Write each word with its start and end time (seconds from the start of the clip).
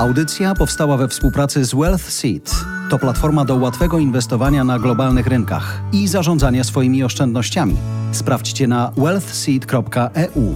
Audycja 0.00 0.54
powstała 0.54 0.96
we 0.96 1.08
współpracy 1.08 1.64
z 1.64 1.74
Wealth 1.74 2.10
Seed. 2.10 2.50
To 2.90 2.98
platforma 2.98 3.44
do 3.44 3.56
łatwego 3.56 3.98
inwestowania 3.98 4.64
na 4.64 4.78
globalnych 4.78 5.26
rynkach 5.26 5.82
i 5.92 6.08
zarządzania 6.08 6.64
swoimi 6.64 7.04
oszczędnościami. 7.04 7.76
Sprawdźcie 8.12 8.68
na 8.68 8.92
wealthseed.eu. 8.96 10.54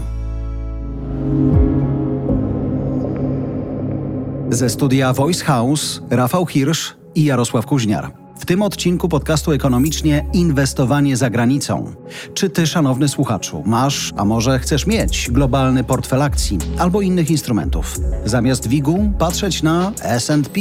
Ze 4.51 4.71
studia 4.71 5.13
Voice 5.13 5.45
House 5.45 6.03
Rafał 6.11 6.47
Hirsch 6.47 6.97
i 7.15 7.25
Jarosław 7.25 7.67
Kuźniar. 7.67 8.24
W 8.45 8.47
tym 8.47 8.63
odcinku 8.63 9.09
podcastu 9.09 9.53
ekonomicznie 9.53 10.27
Inwestowanie 10.33 11.17
za 11.17 11.31
granicą. 11.31 11.93
Czy 12.35 12.51
ty, 12.51 12.67
szanowny 12.67 13.09
słuchaczu, 13.09 13.63
masz, 13.67 14.13
a 14.17 14.25
może 14.25 14.59
chcesz 14.59 14.87
mieć 14.87 15.31
globalny 15.31 15.85
portfel 15.85 16.23
akcji 16.23 16.59
albo 16.79 17.01
innych 17.01 17.31
instrumentów? 17.31 18.01
Zamiast 18.25 18.69
WIG-u 18.69 19.13
patrzeć 19.19 19.63
na 19.63 19.93
S&P, 20.03 20.61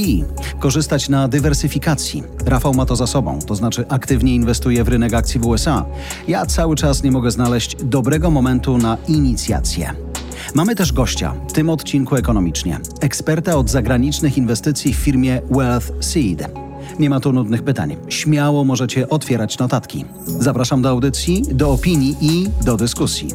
korzystać 0.59 1.09
na 1.09 1.27
dywersyfikacji. 1.27 2.23
Rafał 2.45 2.73
ma 2.73 2.85
to 2.85 2.95
za 2.95 3.07
sobą, 3.07 3.39
to 3.47 3.55
znaczy 3.55 3.85
aktywnie 3.89 4.35
inwestuje 4.35 4.83
w 4.83 4.88
rynek 4.88 5.13
akcji 5.13 5.39
w 5.39 5.45
USA. 5.45 5.85
Ja 6.27 6.45
cały 6.45 6.75
czas 6.75 7.03
nie 7.03 7.11
mogę 7.11 7.31
znaleźć 7.31 7.75
dobrego 7.75 8.31
momentu 8.31 8.77
na 8.77 8.97
inicjację. 9.07 9.93
Mamy 10.55 10.75
też 10.75 10.93
gościa 10.93 11.33
w 11.49 11.53
tym 11.53 11.69
odcinku 11.69 12.15
ekonomicznie, 12.15 12.79
eksperta 13.02 13.55
od 13.55 13.69
zagranicznych 13.69 14.38
inwestycji 14.38 14.93
w 14.93 14.97
firmie 14.97 15.41
Wealth 15.52 15.91
Seed. 15.99 16.62
Nie 16.99 17.09
ma 17.09 17.20
tu 17.20 17.33
nudnych 17.33 17.63
pytań. 17.63 17.95
Śmiało 18.09 18.63
możecie 18.63 19.09
otwierać 19.09 19.59
notatki. 19.59 20.05
Zapraszam 20.25 20.81
do 20.81 20.89
audycji, 20.89 21.43
do 21.52 21.71
opinii 21.71 22.16
i 22.21 22.49
do 22.66 22.77
dyskusji. 22.77 23.27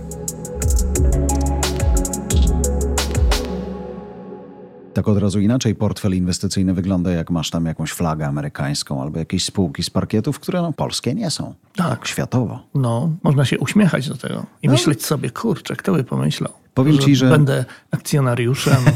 Tak 4.95 5.09
od 5.09 5.19
razu 5.19 5.41
inaczej 5.41 5.75
portfel 5.75 6.15
inwestycyjny 6.17 6.75
wygląda, 6.75 7.11
jak 7.11 7.31
masz 7.31 7.51
tam 7.51 7.67
jakąś 7.67 7.93
flagę 7.93 8.27
amerykańską 8.27 9.03
albo 9.03 9.19
jakieś 9.19 9.45
spółki 9.45 9.83
z 9.83 9.91
parkietów, 9.91 10.41
które 10.41 10.63
no, 10.63 10.73
polskie 10.73 11.15
nie 11.15 11.31
są. 11.31 11.55
Tak. 11.77 12.07
Światowo. 12.07 12.61
No, 12.75 13.11
można 13.23 13.45
się 13.45 13.59
uśmiechać 13.59 14.09
do 14.09 14.15
tego 14.15 14.47
i 14.63 14.67
no. 14.67 14.73
myśleć 14.73 15.05
sobie, 15.05 15.31
kurczę, 15.31 15.77
kto 15.77 15.93
by 15.93 16.05
pomyślał. 16.05 16.53
Powiem 16.79 16.99
ci, 16.99 17.17
że. 17.17 17.31
Będę 17.31 17.65
akcjonariuszem 17.91 18.85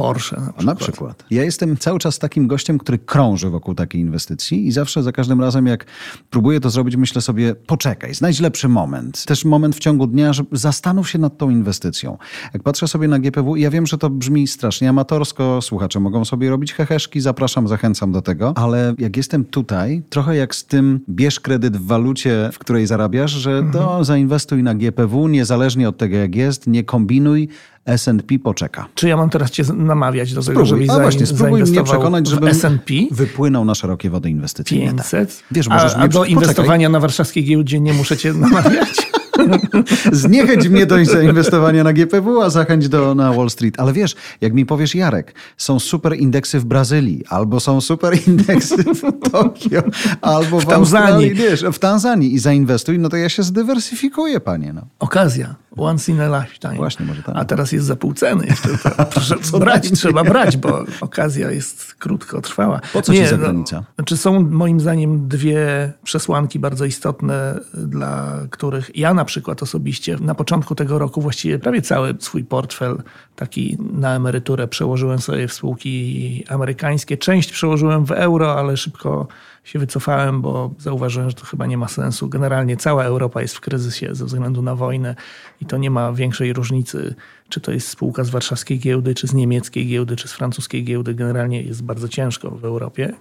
Porsche. 0.00 0.36
Na 0.36 0.46
przykład. 0.46 0.66
na 0.66 0.74
przykład. 0.74 1.24
Ja 1.30 1.44
jestem 1.44 1.76
cały 1.76 1.98
czas 1.98 2.18
takim 2.18 2.46
gościem, 2.46 2.78
który 2.78 2.98
krąży 2.98 3.50
wokół 3.50 3.74
takiej 3.74 4.00
inwestycji 4.00 4.66
i 4.66 4.72
zawsze 4.72 5.02
za 5.02 5.12
każdym 5.12 5.40
razem, 5.40 5.66
jak 5.66 5.86
próbuję 6.30 6.60
to 6.60 6.70
zrobić, 6.70 6.96
myślę 6.96 7.20
sobie, 7.20 7.54
poczekaj, 7.54 8.14
znajdź 8.14 8.40
lepszy 8.40 8.68
moment. 8.68 9.24
Też 9.24 9.44
moment 9.44 9.76
w 9.76 9.78
ciągu 9.78 10.06
dnia, 10.06 10.32
że 10.32 10.42
zastanów 10.52 11.10
się 11.10 11.18
nad 11.18 11.38
tą 11.38 11.50
inwestycją. 11.50 12.18
Jak 12.54 12.62
patrzę 12.62 12.88
sobie 12.88 13.08
na 13.08 13.18
GPW, 13.18 13.56
ja 13.56 13.70
wiem, 13.70 13.86
że 13.86 13.98
to 13.98 14.10
brzmi 14.10 14.46
strasznie 14.46 14.88
amatorsko, 14.88 15.62
słuchacze 15.62 16.00
mogą 16.00 16.24
sobie 16.24 16.50
robić 16.50 16.72
heheszki, 16.72 17.20
zapraszam, 17.20 17.68
zachęcam 17.68 18.12
do 18.12 18.22
tego, 18.22 18.52
ale 18.56 18.94
jak 18.98 19.16
jestem 19.16 19.44
tutaj, 19.44 20.02
trochę 20.10 20.36
jak 20.36 20.54
z 20.54 20.64
tym 20.64 21.00
bierz 21.08 21.40
kredyt 21.40 21.76
w 21.76 21.86
walucie, 21.86 22.50
w 22.52 22.58
której 22.58 22.86
zarabiasz, 22.86 23.30
że 23.30 23.50
mhm. 23.50 23.72
to 23.72 24.04
zainwestuj 24.04 24.62
na 24.62 24.74
GPW, 24.74 25.28
niezależnie 25.28 25.88
od 25.88 25.96
tego, 25.96 26.16
jak 26.16 26.34
jest, 26.34 26.66
nie 26.66 26.84
kombinuj, 27.10 27.48
S&P 27.84 28.38
poczeka. 28.38 28.88
Czy 28.94 29.08
ja 29.08 29.16
mam 29.16 29.30
teraz 29.30 29.50
cię 29.50 29.62
namawiać 29.76 30.34
do 30.34 30.42
tego, 30.42 30.64
żebyś 30.64 30.90
A 30.90 30.98
właśnie, 30.98 31.26
spróbuj 31.26 31.62
mnie 31.62 31.82
przekonać, 31.82 32.26
żebym 32.26 32.48
S&P? 32.48 32.94
wypłynął 33.10 33.64
na 33.64 33.74
szerokie 33.74 34.10
wody 34.10 34.30
inwestycyjne. 34.30 34.92
500? 34.92 35.36
Tak. 35.36 35.46
Wiesz, 35.50 35.68
możesz 35.68 35.94
a, 35.94 35.98
a 35.98 36.08
do 36.08 36.24
inwestowania 36.24 36.88
na 36.88 37.00
warszawskiej 37.00 37.44
giełdzie 37.44 37.80
nie 37.80 37.92
muszę 37.92 38.16
cię 38.16 38.32
namawiać? 38.32 39.10
Zniechęć 40.12 40.68
mnie 40.68 40.86
do 40.86 41.04
zainwestowania 41.04 41.84
na 41.84 41.92
GPW, 41.92 42.42
a 42.42 42.50
zachęć 42.50 42.88
do, 42.88 43.14
na 43.14 43.32
Wall 43.32 43.50
Street. 43.50 43.80
Ale 43.80 43.92
wiesz, 43.92 44.14
jak 44.40 44.52
mi 44.52 44.66
powiesz, 44.66 44.94
Jarek, 44.94 45.34
są 45.56 45.80
super 45.80 46.16
indeksy 46.16 46.60
w 46.60 46.64
Brazylii, 46.64 47.24
albo 47.28 47.60
są 47.60 47.80
super 47.80 48.18
indeksy 48.28 48.76
w 48.76 49.30
Tokio, 49.30 49.82
albo 50.20 50.60
w, 50.60 50.64
w 50.64 50.66
Tanzanii. 50.66 51.34
Wiesz, 51.34 51.64
w 51.72 51.78
Tanzanii 51.78 52.34
i 52.34 52.38
zainwestuj, 52.38 52.98
no 52.98 53.08
to 53.08 53.16
ja 53.16 53.28
się 53.28 53.42
zdywersyfikuję, 53.42 54.40
panie. 54.40 54.72
No. 54.72 54.86
Okazja. 54.98 55.54
Once 55.76 56.12
in 56.12 56.20
a 56.20 56.40
lifetime. 56.40 56.76
Właśnie, 56.76 57.06
może 57.06 57.22
tak. 57.22 57.36
A 57.38 57.44
teraz 57.44 57.72
jest 57.72 57.86
za 57.86 57.96
pół 57.96 58.14
ceny. 58.14 58.46
Jeszcze 58.46 58.68
proszę 59.14 59.36
brać, 59.60 59.90
trzeba 59.90 60.24
brać, 60.24 60.56
bo 60.56 60.84
okazja 61.00 61.50
jest 61.50 61.94
krótkotrwała. 61.94 62.80
Po 62.92 63.02
co 63.02 63.12
Nie, 63.12 63.22
ci 63.22 63.28
zagranica? 63.28 63.76
No, 63.76 63.84
znaczy 63.94 64.16
są 64.16 64.40
moim 64.40 64.80
zdaniem 64.80 65.28
dwie 65.28 65.92
przesłanki 66.02 66.58
bardzo 66.58 66.84
istotne, 66.84 67.60
dla 67.74 68.38
których 68.50 68.96
ja 68.96 69.14
na 69.14 69.24
przykład 69.24 69.62
osobiście 69.62 70.16
na 70.20 70.34
początku 70.34 70.74
tego 70.74 70.98
roku 70.98 71.20
właściwie 71.20 71.58
prawie 71.58 71.82
cały 71.82 72.14
swój 72.18 72.44
portfel 72.44 73.02
taki 73.36 73.78
na 73.92 74.14
emeryturę 74.14 74.68
przełożyłem 74.68 75.18
sobie 75.18 75.48
w 75.48 75.52
spółki 75.52 76.44
amerykańskie. 76.48 77.16
Część 77.16 77.52
przełożyłem 77.52 78.04
w 78.04 78.10
euro, 78.10 78.58
ale 78.58 78.76
szybko 78.76 79.28
się 79.64 79.78
wycofałem, 79.78 80.42
bo 80.42 80.70
zauważyłem, 80.78 81.30
że 81.30 81.36
to 81.36 81.44
chyba 81.44 81.66
nie 81.66 81.78
ma 81.78 81.88
sensu. 81.88 82.28
Generalnie 82.28 82.76
cała 82.76 83.04
Europa 83.04 83.42
jest 83.42 83.56
w 83.56 83.60
kryzysie 83.60 84.14
ze 84.14 84.24
względu 84.24 84.62
na 84.62 84.74
wojnę 84.74 85.14
i 85.60 85.66
to 85.66 85.76
nie 85.78 85.90
ma 85.90 86.12
większej 86.12 86.52
różnicy, 86.52 87.14
czy 87.48 87.60
to 87.60 87.72
jest 87.72 87.88
spółka 87.88 88.24
z 88.24 88.30
warszawskiej 88.30 88.78
giełdy, 88.78 89.14
czy 89.14 89.26
z 89.26 89.34
niemieckiej 89.34 89.86
giełdy, 89.86 90.16
czy 90.16 90.28
z 90.28 90.32
francuskiej 90.32 90.84
giełdy. 90.84 91.14
Generalnie 91.14 91.62
jest 91.62 91.82
bardzo 91.82 92.08
ciężko 92.08 92.50
w 92.50 92.64
Europie. 92.64 93.12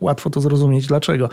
Łatwo 0.00 0.30
to 0.30 0.40
zrozumieć 0.40 0.86
dlaczego. 0.86 1.28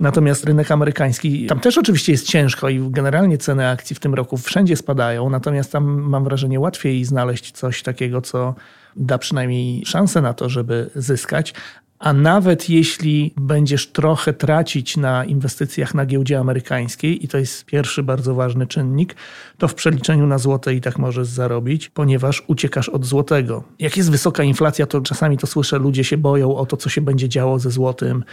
Natomiast 0.00 0.44
rynek 0.44 0.70
amerykański, 0.70 1.46
tam 1.46 1.60
też 1.60 1.78
oczywiście 1.78 2.12
jest 2.12 2.26
ciężko 2.26 2.68
i 2.68 2.90
generalnie 2.90 3.38
ceny 3.38 3.68
akcji 3.68 3.96
w 3.96 4.00
tym 4.00 4.14
roku 4.14 4.36
wszędzie 4.36 4.76
spadają, 4.76 5.30
natomiast 5.30 5.72
tam 5.72 5.84
mam 5.84 6.24
wrażenie 6.24 6.60
łatwiej 6.60 7.04
znaleźć 7.04 7.52
coś 7.52 7.82
takiego, 7.82 8.20
co 8.20 8.54
da 8.96 9.18
przynajmniej 9.18 9.86
szansę 9.86 10.22
na 10.22 10.34
to, 10.34 10.48
żeby 10.48 10.90
zyskać, 10.94 11.54
a 11.98 12.12
nawet 12.12 12.70
jeśli 12.70 13.34
będziesz 13.36 13.86
trochę 13.86 14.32
tracić 14.32 14.96
na 14.96 15.24
inwestycjach 15.24 15.94
na 15.94 16.06
giełdzie 16.06 16.38
amerykańskiej, 16.38 17.24
i 17.24 17.28
to 17.28 17.38
jest 17.38 17.64
pierwszy 17.64 18.02
bardzo 18.02 18.34
ważny 18.34 18.66
czynnik, 18.66 19.16
to 19.58 19.68
w 19.68 19.74
przeliczeniu 19.74 20.26
na 20.26 20.38
złote 20.38 20.74
i 20.74 20.80
tak 20.80 20.98
możesz 20.98 21.26
zarobić, 21.26 21.88
ponieważ 21.88 22.44
uciekasz 22.46 22.88
od 22.88 23.04
złotego. 23.04 23.64
Jak 23.78 23.96
jest 23.96 24.10
wysoka 24.10 24.42
inflacja, 24.42 24.86
to 24.86 25.00
czasami 25.00 25.38
to 25.38 25.46
słyszę, 25.46 25.78
ludzie 25.78 26.04
się 26.04 26.16
boją 26.16 26.56
o 26.56 26.66
to, 26.66 26.76
co 26.76 26.88
się 26.88 27.00
będzie 27.00 27.28
działo 27.28 27.58
ze 27.58 27.70
złotym, 27.70 28.24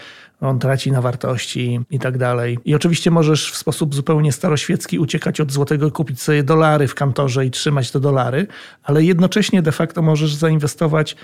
on 0.41 0.59
traci 0.59 0.91
na 0.91 1.01
wartości 1.01 1.79
i 1.91 1.99
tak 1.99 2.17
dalej. 2.17 2.59
I 2.65 2.75
oczywiście 2.75 3.11
możesz 3.11 3.51
w 3.51 3.57
sposób 3.57 3.95
zupełnie 3.95 4.31
staroświecki 4.31 4.99
uciekać 4.99 5.41
od 5.41 5.51
złotego, 5.51 5.91
kupić 5.91 6.21
sobie 6.21 6.43
dolary 6.43 6.87
w 6.87 6.95
kantorze 6.95 7.45
i 7.45 7.51
trzymać 7.51 7.91
te 7.91 7.99
dolary, 7.99 8.47
ale 8.83 9.03
jednocześnie 9.03 9.61
de 9.61 9.71
facto 9.71 10.01
możesz 10.01 10.33
zainwestować 10.33 11.15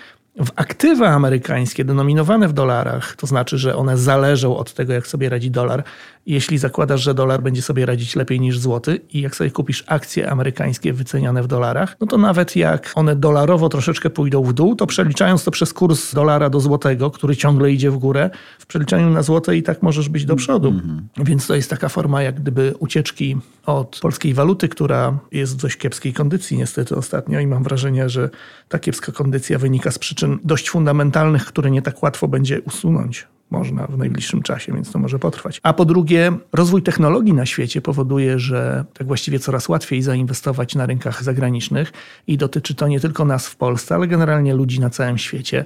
w 0.45 0.49
aktywa 0.55 1.07
amerykańskie 1.07 1.85
denominowane 1.85 2.36
w 2.45 2.53
dolarach, 2.53 3.15
to 3.15 3.27
znaczy, 3.27 3.57
że 3.57 3.75
one 3.75 3.97
zależą 3.97 4.57
od 4.57 4.73
tego, 4.73 4.93
jak 4.93 5.07
sobie 5.07 5.29
radzi 5.29 5.51
dolar. 5.51 5.83
Jeśli 6.27 6.57
zakładasz, 6.57 7.01
że 7.01 7.13
dolar 7.13 7.41
będzie 7.41 7.61
sobie 7.61 7.85
radzić 7.85 8.15
lepiej 8.15 8.39
niż 8.39 8.59
złoty 8.59 8.99
i 9.09 9.21
jak 9.21 9.35
sobie 9.35 9.51
kupisz 9.51 9.83
akcje 9.87 10.29
amerykańskie 10.29 10.93
wyceniane 10.93 11.43
w 11.43 11.47
dolarach, 11.47 11.95
no 11.99 12.07
to 12.07 12.17
nawet 12.17 12.55
jak 12.55 12.91
one 12.95 13.15
dolarowo 13.15 13.69
troszeczkę 13.69 14.09
pójdą 14.09 14.43
w 14.43 14.53
dół, 14.53 14.75
to 14.75 14.87
przeliczając 14.87 15.43
to 15.43 15.51
przez 15.51 15.73
kurs 15.73 16.13
dolara 16.13 16.49
do 16.49 16.59
złotego, 16.59 17.11
który 17.11 17.35
ciągle 17.35 17.71
idzie 17.71 17.91
w 17.91 17.97
górę, 17.97 18.29
w 18.59 18.65
przeliczaniu 18.65 19.09
na 19.09 19.23
złote 19.23 19.57
i 19.57 19.63
tak 19.63 19.83
możesz 19.83 20.09
być 20.09 20.25
do 20.25 20.35
przodu. 20.35 20.71
-hmm. 20.71 21.25
Więc 21.25 21.47
to 21.47 21.55
jest 21.55 21.69
taka 21.69 21.89
forma 21.89 22.21
jak 22.21 22.41
gdyby 22.41 22.73
ucieczki 22.79 23.37
od 23.65 23.99
polskiej 24.01 24.33
waluty, 24.33 24.69
która 24.69 25.19
jest 25.31 25.53
w 25.53 25.61
dość 25.61 25.77
kiepskiej 25.77 26.13
kondycji 26.13 26.57
niestety 26.57 26.95
ostatnio 26.95 27.39
i 27.39 27.47
mam 27.47 27.63
wrażenie, 27.63 28.09
że 28.09 28.29
ta 28.69 28.79
kiepska 28.79 29.11
kondycja 29.11 29.59
wynika 29.59 29.91
z 29.91 29.99
przyczyn 29.99 30.39
dość 30.43 30.69
fundamentalnych, 30.69 31.45
które 31.45 31.71
nie 31.71 31.81
tak 31.81 32.03
łatwo 32.03 32.27
będzie 32.27 32.61
usunąć 32.61 33.27
można 33.49 33.87
w 33.87 33.97
najbliższym 33.97 34.41
czasie, 34.41 34.73
więc 34.73 34.91
to 34.91 34.99
może 34.99 35.19
potrwać. 35.19 35.59
A 35.63 35.73
po 35.73 35.85
drugie, 35.85 36.31
rozwój 36.53 36.83
technologii 36.83 37.33
na 37.33 37.45
świecie 37.45 37.81
powoduje, 37.81 38.39
że 38.39 38.85
tak 38.93 39.07
właściwie 39.07 39.39
coraz 39.39 39.69
łatwiej 39.69 40.01
zainwestować 40.01 40.75
na 40.75 40.85
rynkach 40.85 41.23
zagranicznych 41.23 41.93
i 42.27 42.37
dotyczy 42.37 42.75
to 42.75 42.87
nie 42.87 42.99
tylko 42.99 43.25
nas 43.25 43.47
w 43.47 43.55
Polsce, 43.55 43.95
ale 43.95 44.07
generalnie 44.07 44.53
ludzi 44.53 44.79
na 44.79 44.89
całym 44.89 45.17
świecie 45.17 45.65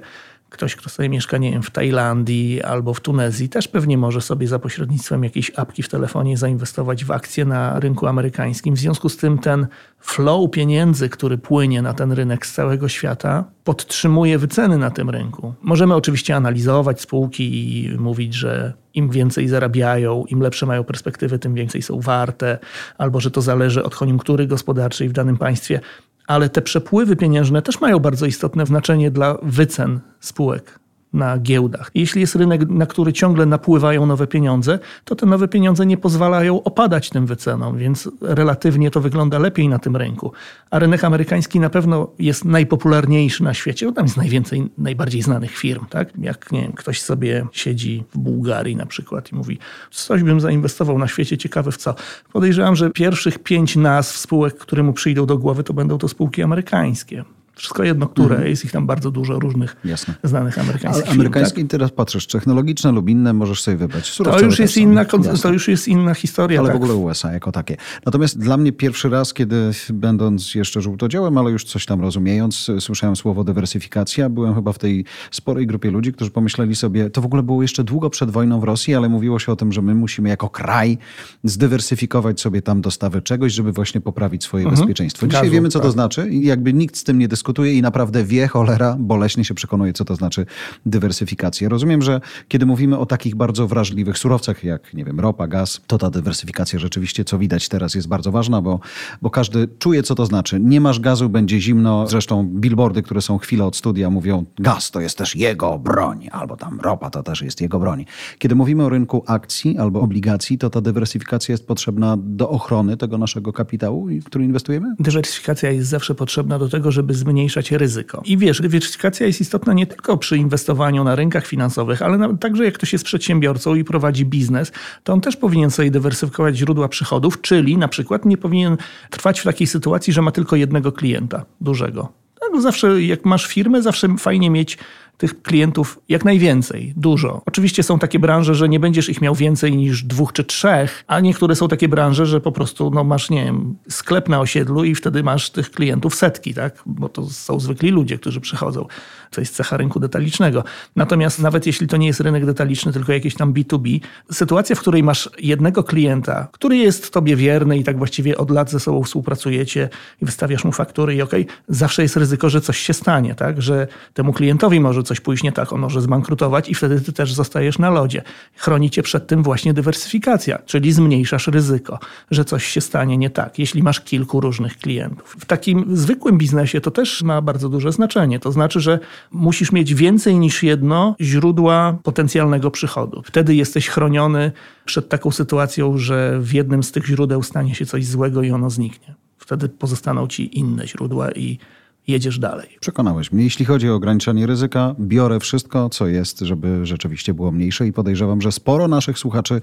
ktoś, 0.52 0.76
kto 0.76 0.90
sobie 0.90 1.08
mieszka, 1.08 1.38
nie 1.38 1.50
wiem, 1.50 1.62
w 1.62 1.70
Tajlandii 1.70 2.62
albo 2.62 2.94
w 2.94 3.00
Tunezji, 3.00 3.48
też 3.48 3.68
pewnie 3.68 3.98
może 3.98 4.20
sobie 4.20 4.48
za 4.48 4.58
pośrednictwem 4.58 5.24
jakiejś 5.24 5.52
apki 5.56 5.82
w 5.82 5.88
telefonie 5.88 6.36
zainwestować 6.36 7.04
w 7.04 7.10
akcje 7.10 7.44
na 7.44 7.80
rynku 7.80 8.06
amerykańskim. 8.06 8.74
W 8.74 8.78
związku 8.78 9.08
z 9.08 9.16
tym 9.16 9.38
ten 9.38 9.66
flow 10.00 10.50
pieniędzy, 10.50 11.08
który 11.08 11.38
płynie 11.38 11.82
na 11.82 11.94
ten 11.94 12.12
rynek 12.12 12.46
z 12.46 12.52
całego 12.52 12.88
świata, 12.88 13.44
podtrzymuje 13.64 14.38
wyceny 14.38 14.78
na 14.78 14.90
tym 14.90 15.10
rynku. 15.10 15.54
Możemy 15.62 15.94
oczywiście 15.94 16.36
analizować 16.36 17.00
spółki 17.00 17.76
i 17.76 17.98
mówić, 17.98 18.34
że 18.34 18.72
im 18.94 19.10
więcej 19.10 19.48
zarabiają, 19.48 20.24
im 20.28 20.40
lepsze 20.40 20.66
mają 20.66 20.84
perspektywy, 20.84 21.38
tym 21.38 21.54
więcej 21.54 21.82
są 21.82 22.00
warte, 22.00 22.58
albo 22.98 23.20
że 23.20 23.30
to 23.30 23.42
zależy 23.42 23.82
od 23.84 23.96
koniunktury 23.96 24.46
gospodarczej 24.46 25.08
w 25.08 25.12
danym 25.12 25.36
państwie 25.36 25.80
ale 26.26 26.48
te 26.48 26.62
przepływy 26.62 27.16
pieniężne 27.16 27.62
też 27.62 27.80
mają 27.80 27.98
bardzo 27.98 28.26
istotne 28.26 28.66
znaczenie 28.66 29.10
dla 29.10 29.38
wycen 29.42 30.00
spółek. 30.20 30.81
Na 31.12 31.38
giełdach. 31.38 31.90
Jeśli 31.94 32.20
jest 32.20 32.36
rynek, 32.36 32.68
na 32.68 32.86
który 32.86 33.12
ciągle 33.12 33.46
napływają 33.46 34.06
nowe 34.06 34.26
pieniądze, 34.26 34.78
to 35.04 35.16
te 35.16 35.26
nowe 35.26 35.48
pieniądze 35.48 35.86
nie 35.86 35.96
pozwalają 35.96 36.62
opadać 36.62 37.10
tym 37.10 37.26
wycenom, 37.26 37.78
więc 37.78 38.08
relatywnie 38.20 38.90
to 38.90 39.00
wygląda 39.00 39.38
lepiej 39.38 39.68
na 39.68 39.78
tym 39.78 39.96
rynku. 39.96 40.32
A 40.70 40.78
rynek 40.78 41.04
amerykański 41.04 41.60
na 41.60 41.70
pewno 41.70 42.10
jest 42.18 42.44
najpopularniejszy 42.44 43.44
na 43.44 43.54
świecie, 43.54 43.86
bo 43.86 43.92
tam 43.92 44.04
jest 44.04 44.16
najwięcej 44.16 44.70
najbardziej 44.78 45.22
znanych 45.22 45.56
firm. 45.56 45.86
Tak? 45.86 46.08
Jak 46.18 46.52
nie 46.52 46.62
wiem, 46.62 46.72
ktoś 46.72 47.02
sobie 47.02 47.46
siedzi 47.52 48.04
w 48.14 48.18
Bułgarii 48.18 48.76
na 48.76 48.86
przykład 48.86 49.32
i 49.32 49.34
mówi, 49.34 49.58
coś 49.90 50.22
bym 50.22 50.40
zainwestował 50.40 50.98
na 50.98 51.08
świecie, 51.08 51.38
ciekawe 51.38 51.72
w 51.72 51.76
co. 51.76 51.94
Podejrzewam, 52.32 52.76
że 52.76 52.90
pierwszych 52.90 53.38
pięć 53.38 53.76
nazw 53.76 54.16
spółek, 54.16 54.58
które 54.58 54.82
mu 54.82 54.92
przyjdą 54.92 55.26
do 55.26 55.38
głowy, 55.38 55.64
to 55.64 55.72
będą 55.74 55.98
to 55.98 56.08
spółki 56.08 56.42
amerykańskie. 56.42 57.24
Wszystko 57.54 57.84
jedno, 57.84 58.06
które. 58.06 58.34
Mhm. 58.34 58.50
Jest 58.50 58.64
ich 58.64 58.72
tam 58.72 58.86
bardzo 58.86 59.10
dużo 59.10 59.38
różnych 59.38 59.76
Jasne. 59.84 60.14
znanych 60.22 60.58
amerykańskich 60.58 61.04
Ale 61.04 61.14
amerykański 61.14 61.60
tak? 61.60 61.70
teraz 61.70 61.90
patrzysz, 61.90 62.26
technologiczne 62.26 62.92
lub 62.92 63.08
inne 63.08 63.32
możesz 63.32 63.62
sobie 63.62 63.76
wybrać. 63.76 64.16
to 64.16 64.40
już, 64.40 64.58
jest 64.58 64.76
inna, 64.76 65.04
to 65.42 65.52
już 65.52 65.68
jest 65.68 65.88
inna 65.88 66.14
historia. 66.14 66.60
Ale 66.60 66.68
tak. 66.68 66.76
w 66.76 66.82
ogóle 66.82 66.94
USA 66.94 67.32
jako 67.32 67.52
takie. 67.52 67.76
Natomiast 68.06 68.38
dla 68.38 68.56
mnie 68.56 68.72
pierwszy 68.72 69.08
raz, 69.08 69.34
kiedy 69.34 69.70
będąc 69.90 70.54
jeszcze 70.54 70.80
żółtodziełem, 70.80 71.38
ale 71.38 71.50
już 71.50 71.64
coś 71.64 71.86
tam 71.86 72.00
rozumiejąc, 72.00 72.70
słyszałem 72.80 73.16
słowo 73.16 73.44
dywersyfikacja. 73.44 74.28
Byłem 74.28 74.54
chyba 74.54 74.72
w 74.72 74.78
tej 74.78 75.04
sporej 75.30 75.66
grupie 75.66 75.90
ludzi, 75.90 76.12
którzy 76.12 76.30
pomyśleli 76.30 76.76
sobie, 76.76 77.10
to 77.10 77.20
w 77.20 77.24
ogóle 77.24 77.42
było 77.42 77.62
jeszcze 77.62 77.84
długo 77.84 78.10
przed 78.10 78.30
wojną 78.30 78.60
w 78.60 78.64
Rosji, 78.64 78.94
ale 78.94 79.08
mówiło 79.08 79.38
się 79.38 79.52
o 79.52 79.56
tym, 79.56 79.72
że 79.72 79.82
my 79.82 79.94
musimy 79.94 80.28
jako 80.28 80.48
kraj 80.48 80.98
zdywersyfikować 81.44 82.40
sobie 82.40 82.62
tam 82.62 82.80
dostawy 82.80 83.22
czegoś, 83.22 83.52
żeby 83.52 83.72
właśnie 83.72 84.00
poprawić 84.00 84.44
swoje 84.44 84.64
mhm. 84.64 84.80
bezpieczeństwo. 84.80 85.26
Dzisiaj 85.26 85.42
Gazu, 85.42 85.52
wiemy, 85.52 85.68
co 85.68 85.78
tak. 85.78 85.86
to 85.86 85.92
znaczy 85.92 86.28
i 86.28 86.46
jakby 86.46 86.72
nikt 86.72 86.96
z 86.96 87.04
tym 87.04 87.18
nie 87.18 87.28
dyskutuje 87.28 87.41
i 87.74 87.82
naprawdę 87.82 88.24
wie, 88.24 88.48
cholera, 88.48 88.96
boleśnie 88.98 89.44
się 89.44 89.54
przekonuje, 89.54 89.92
co 89.92 90.04
to 90.04 90.16
znaczy 90.16 90.46
dywersyfikacja. 90.86 91.68
Rozumiem, 91.68 92.02
że 92.02 92.20
kiedy 92.48 92.66
mówimy 92.66 92.98
o 92.98 93.06
takich 93.06 93.34
bardzo 93.34 93.68
wrażliwych 93.68 94.18
surowcach, 94.18 94.64
jak, 94.64 94.94
nie 94.94 95.04
wiem, 95.04 95.20
ropa, 95.20 95.46
gaz, 95.46 95.80
to 95.86 95.98
ta 95.98 96.10
dywersyfikacja 96.10 96.78
rzeczywiście, 96.78 97.24
co 97.24 97.38
widać 97.38 97.68
teraz, 97.68 97.94
jest 97.94 98.08
bardzo 98.08 98.32
ważna, 98.32 98.62
bo, 98.62 98.80
bo 99.22 99.30
każdy 99.30 99.68
czuje, 99.78 100.02
co 100.02 100.14
to 100.14 100.26
znaczy. 100.26 100.60
Nie 100.60 100.80
masz 100.80 101.00
gazu, 101.00 101.28
będzie 101.28 101.60
zimno. 101.60 102.06
Zresztą 102.06 102.48
billboardy, 102.48 103.02
które 103.02 103.22
są 103.22 103.38
chwilę 103.38 103.64
od 103.64 103.76
studia, 103.76 104.10
mówią, 104.10 104.44
gaz 104.58 104.90
to 104.90 105.00
jest 105.00 105.18
też 105.18 105.36
jego 105.36 105.78
broń, 105.78 106.28
albo 106.32 106.56
tam 106.56 106.80
ropa 106.80 107.10
to 107.10 107.22
też 107.22 107.42
jest 107.42 107.60
jego 107.60 107.80
broń. 107.80 108.04
Kiedy 108.38 108.54
mówimy 108.54 108.84
o 108.84 108.88
rynku 108.88 109.24
akcji 109.26 109.78
albo 109.78 110.00
obligacji, 110.00 110.58
to 110.58 110.70
ta 110.70 110.80
dywersyfikacja 110.80 111.52
jest 111.52 111.66
potrzebna 111.66 112.16
do 112.18 112.48
ochrony 112.50 112.96
tego 112.96 113.18
naszego 113.18 113.52
kapitału, 113.52 114.06
w 114.06 114.24
który 114.24 114.44
inwestujemy? 114.44 114.94
Dywersyfikacja 114.98 115.70
jest 115.70 115.88
zawsze 115.88 116.14
potrzebna 116.14 116.58
do 116.58 116.68
tego, 116.68 116.90
żeby 116.90 117.14
zmniejszać 117.32 117.72
ryzyko. 117.72 118.22
I 118.24 118.38
wiesz, 118.38 118.60
dywersyfikacja 118.60 119.26
jest 119.26 119.40
istotna 119.40 119.72
nie 119.72 119.86
tylko 119.86 120.16
przy 120.16 120.36
inwestowaniu 120.36 121.04
na 121.04 121.16
rynkach 121.16 121.46
finansowych, 121.46 122.02
ale 122.02 122.36
także 122.38 122.64
jak 122.64 122.74
ktoś 122.74 122.92
jest 122.92 123.04
przedsiębiorcą 123.04 123.74
i 123.74 123.84
prowadzi 123.84 124.24
biznes, 124.24 124.72
to 125.04 125.12
on 125.12 125.20
też 125.20 125.36
powinien 125.36 125.70
sobie 125.70 125.90
dywersyfikować 125.90 126.56
źródła 126.56 126.88
przychodów, 126.88 127.40
czyli 127.40 127.76
na 127.76 127.88
przykład 127.88 128.24
nie 128.24 128.36
powinien 128.36 128.76
trwać 129.10 129.40
w 129.40 129.44
takiej 129.44 129.66
sytuacji, 129.66 130.12
że 130.12 130.22
ma 130.22 130.30
tylko 130.30 130.56
jednego 130.56 130.92
klienta 130.92 131.44
dużego. 131.60 132.12
No 132.52 132.60
zawsze 132.60 133.02
jak 133.02 133.24
masz 133.24 133.46
firmę, 133.46 133.82
zawsze 133.82 134.08
fajnie 134.18 134.50
mieć 134.50 134.78
tych 135.22 135.42
klientów 135.42 135.98
jak 136.08 136.24
najwięcej, 136.24 136.92
dużo. 136.96 137.42
Oczywiście 137.46 137.82
są 137.82 137.98
takie 137.98 138.18
branże, 138.18 138.54
że 138.54 138.68
nie 138.68 138.80
będziesz 138.80 139.08
ich 139.08 139.20
miał 139.20 139.34
więcej 139.34 139.76
niż 139.76 140.02
dwóch 140.02 140.32
czy 140.32 140.44
trzech, 140.44 141.04
a 141.06 141.20
niektóre 141.20 141.56
są 141.56 141.68
takie 141.68 141.88
branże, 141.88 142.26
że 142.26 142.40
po 142.40 142.52
prostu 142.52 142.90
no, 142.90 143.04
masz, 143.04 143.30
nie 143.30 143.44
wiem, 143.44 143.76
sklep 143.88 144.28
na 144.28 144.40
osiedlu 144.40 144.84
i 144.84 144.94
wtedy 144.94 145.22
masz 145.22 145.50
tych 145.50 145.70
klientów 145.70 146.14
setki, 146.14 146.54
tak? 146.54 146.82
Bo 146.86 147.08
to 147.08 147.26
są 147.26 147.60
zwykli 147.60 147.90
ludzie, 147.90 148.18
którzy 148.18 148.40
przychodzą. 148.40 148.86
To 149.30 149.40
jest 149.40 149.54
cecha 149.54 149.76
rynku 149.76 150.00
detalicznego. 150.00 150.64
Natomiast 150.96 151.38
nawet 151.38 151.66
jeśli 151.66 151.86
to 151.86 151.96
nie 151.96 152.06
jest 152.06 152.20
rynek 152.20 152.46
detaliczny, 152.46 152.92
tylko 152.92 153.12
jakieś 153.12 153.34
tam 153.34 153.52
B2B, 153.52 154.00
sytuacja, 154.32 154.76
w 154.76 154.80
której 154.80 155.02
masz 155.02 155.30
jednego 155.38 155.84
klienta, 155.84 156.48
który 156.52 156.76
jest 156.76 157.12
tobie 157.12 157.36
wierny 157.36 157.78
i 157.78 157.84
tak 157.84 157.98
właściwie 157.98 158.38
od 158.38 158.50
lat 158.50 158.70
ze 158.70 158.80
sobą 158.80 159.02
współpracujecie 159.02 159.88
i 160.22 160.24
wystawiasz 160.24 160.64
mu 160.64 160.72
faktury 160.72 161.14
i 161.14 161.22
okej, 161.22 161.42
okay, 161.42 161.56
zawsze 161.68 162.02
jest 162.02 162.16
ryzyko, 162.16 162.50
że 162.50 162.60
coś 162.60 162.78
się 162.78 162.92
stanie, 162.92 163.34
tak? 163.34 163.62
Że 163.62 163.86
temu 164.14 164.32
klientowi 164.32 164.80
może 164.80 165.02
coś 165.02 165.11
pójść 165.20 165.42
nie 165.42 165.52
tak, 165.52 165.72
on 165.72 165.80
może 165.80 166.00
zbankrutować 166.00 166.68
i 166.68 166.74
wtedy 166.74 167.00
ty 167.00 167.12
też 167.12 167.34
zostajesz 167.34 167.78
na 167.78 167.90
lodzie. 167.90 168.22
Chroni 168.56 168.90
cię 168.90 169.02
przed 169.02 169.26
tym 169.26 169.42
właśnie 169.42 169.74
dywersyfikacja, 169.74 170.58
czyli 170.58 170.92
zmniejszasz 170.92 171.48
ryzyko, 171.48 171.98
że 172.30 172.44
coś 172.44 172.66
się 172.66 172.80
stanie 172.80 173.18
nie 173.18 173.30
tak, 173.30 173.58
jeśli 173.58 173.82
masz 173.82 174.00
kilku 174.00 174.40
różnych 174.40 174.76
klientów. 174.78 175.36
W 175.40 175.44
takim 175.44 175.96
zwykłym 175.96 176.38
biznesie 176.38 176.80
to 176.80 176.90
też 176.90 177.22
ma 177.22 177.42
bardzo 177.42 177.68
duże 177.68 177.92
znaczenie. 177.92 178.40
To 178.40 178.52
znaczy, 178.52 178.80
że 178.80 178.98
musisz 179.30 179.72
mieć 179.72 179.94
więcej 179.94 180.38
niż 180.38 180.62
jedno 180.62 181.16
źródła 181.20 181.98
potencjalnego 182.02 182.70
przychodu. 182.70 183.22
Wtedy 183.24 183.54
jesteś 183.54 183.88
chroniony 183.88 184.52
przed 184.84 185.08
taką 185.08 185.30
sytuacją, 185.30 185.98
że 185.98 186.38
w 186.40 186.52
jednym 186.52 186.82
z 186.82 186.92
tych 186.92 187.06
źródeł 187.06 187.42
stanie 187.42 187.74
się 187.74 187.86
coś 187.86 188.06
złego 188.06 188.42
i 188.42 188.50
ono 188.50 188.70
zniknie. 188.70 189.14
Wtedy 189.38 189.68
pozostaną 189.68 190.26
ci 190.26 190.58
inne 190.58 190.86
źródła 190.86 191.30
i 191.30 191.58
jedziesz 192.06 192.38
dalej. 192.38 192.68
Przekonałeś 192.80 193.32
mnie. 193.32 193.44
Jeśli 193.44 193.64
chodzi 193.64 193.90
o 193.90 193.94
ograniczenie 193.94 194.46
ryzyka, 194.46 194.94
biorę 195.00 195.40
wszystko, 195.40 195.88
co 195.88 196.06
jest, 196.06 196.40
żeby 196.40 196.86
rzeczywiście 196.86 197.34
było 197.34 197.52
mniejsze 197.52 197.86
i 197.86 197.92
podejrzewam, 197.92 198.40
że 198.40 198.52
sporo 198.52 198.88
naszych 198.88 199.18
słuchaczy 199.18 199.60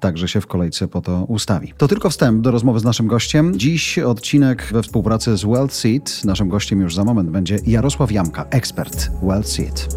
także 0.00 0.28
się 0.28 0.40
w 0.40 0.46
kolejce 0.46 0.88
po 0.88 1.00
to 1.00 1.24
ustawi. 1.24 1.72
To 1.76 1.88
tylko 1.88 2.10
wstęp 2.10 2.40
do 2.40 2.50
rozmowy 2.50 2.80
z 2.80 2.84
naszym 2.84 3.06
gościem. 3.06 3.52
Dziś 3.58 3.98
odcinek 3.98 4.68
we 4.72 4.82
współpracy 4.82 5.36
z 5.36 5.44
Wealth 5.44 5.74
Seed. 5.74 6.24
Naszym 6.24 6.48
gościem 6.48 6.80
już 6.80 6.94
za 6.94 7.04
moment 7.04 7.30
będzie 7.30 7.58
Jarosław 7.66 8.12
Jamka, 8.12 8.46
ekspert 8.50 9.10
Wealth 9.22 9.48
Seed. 9.48 9.88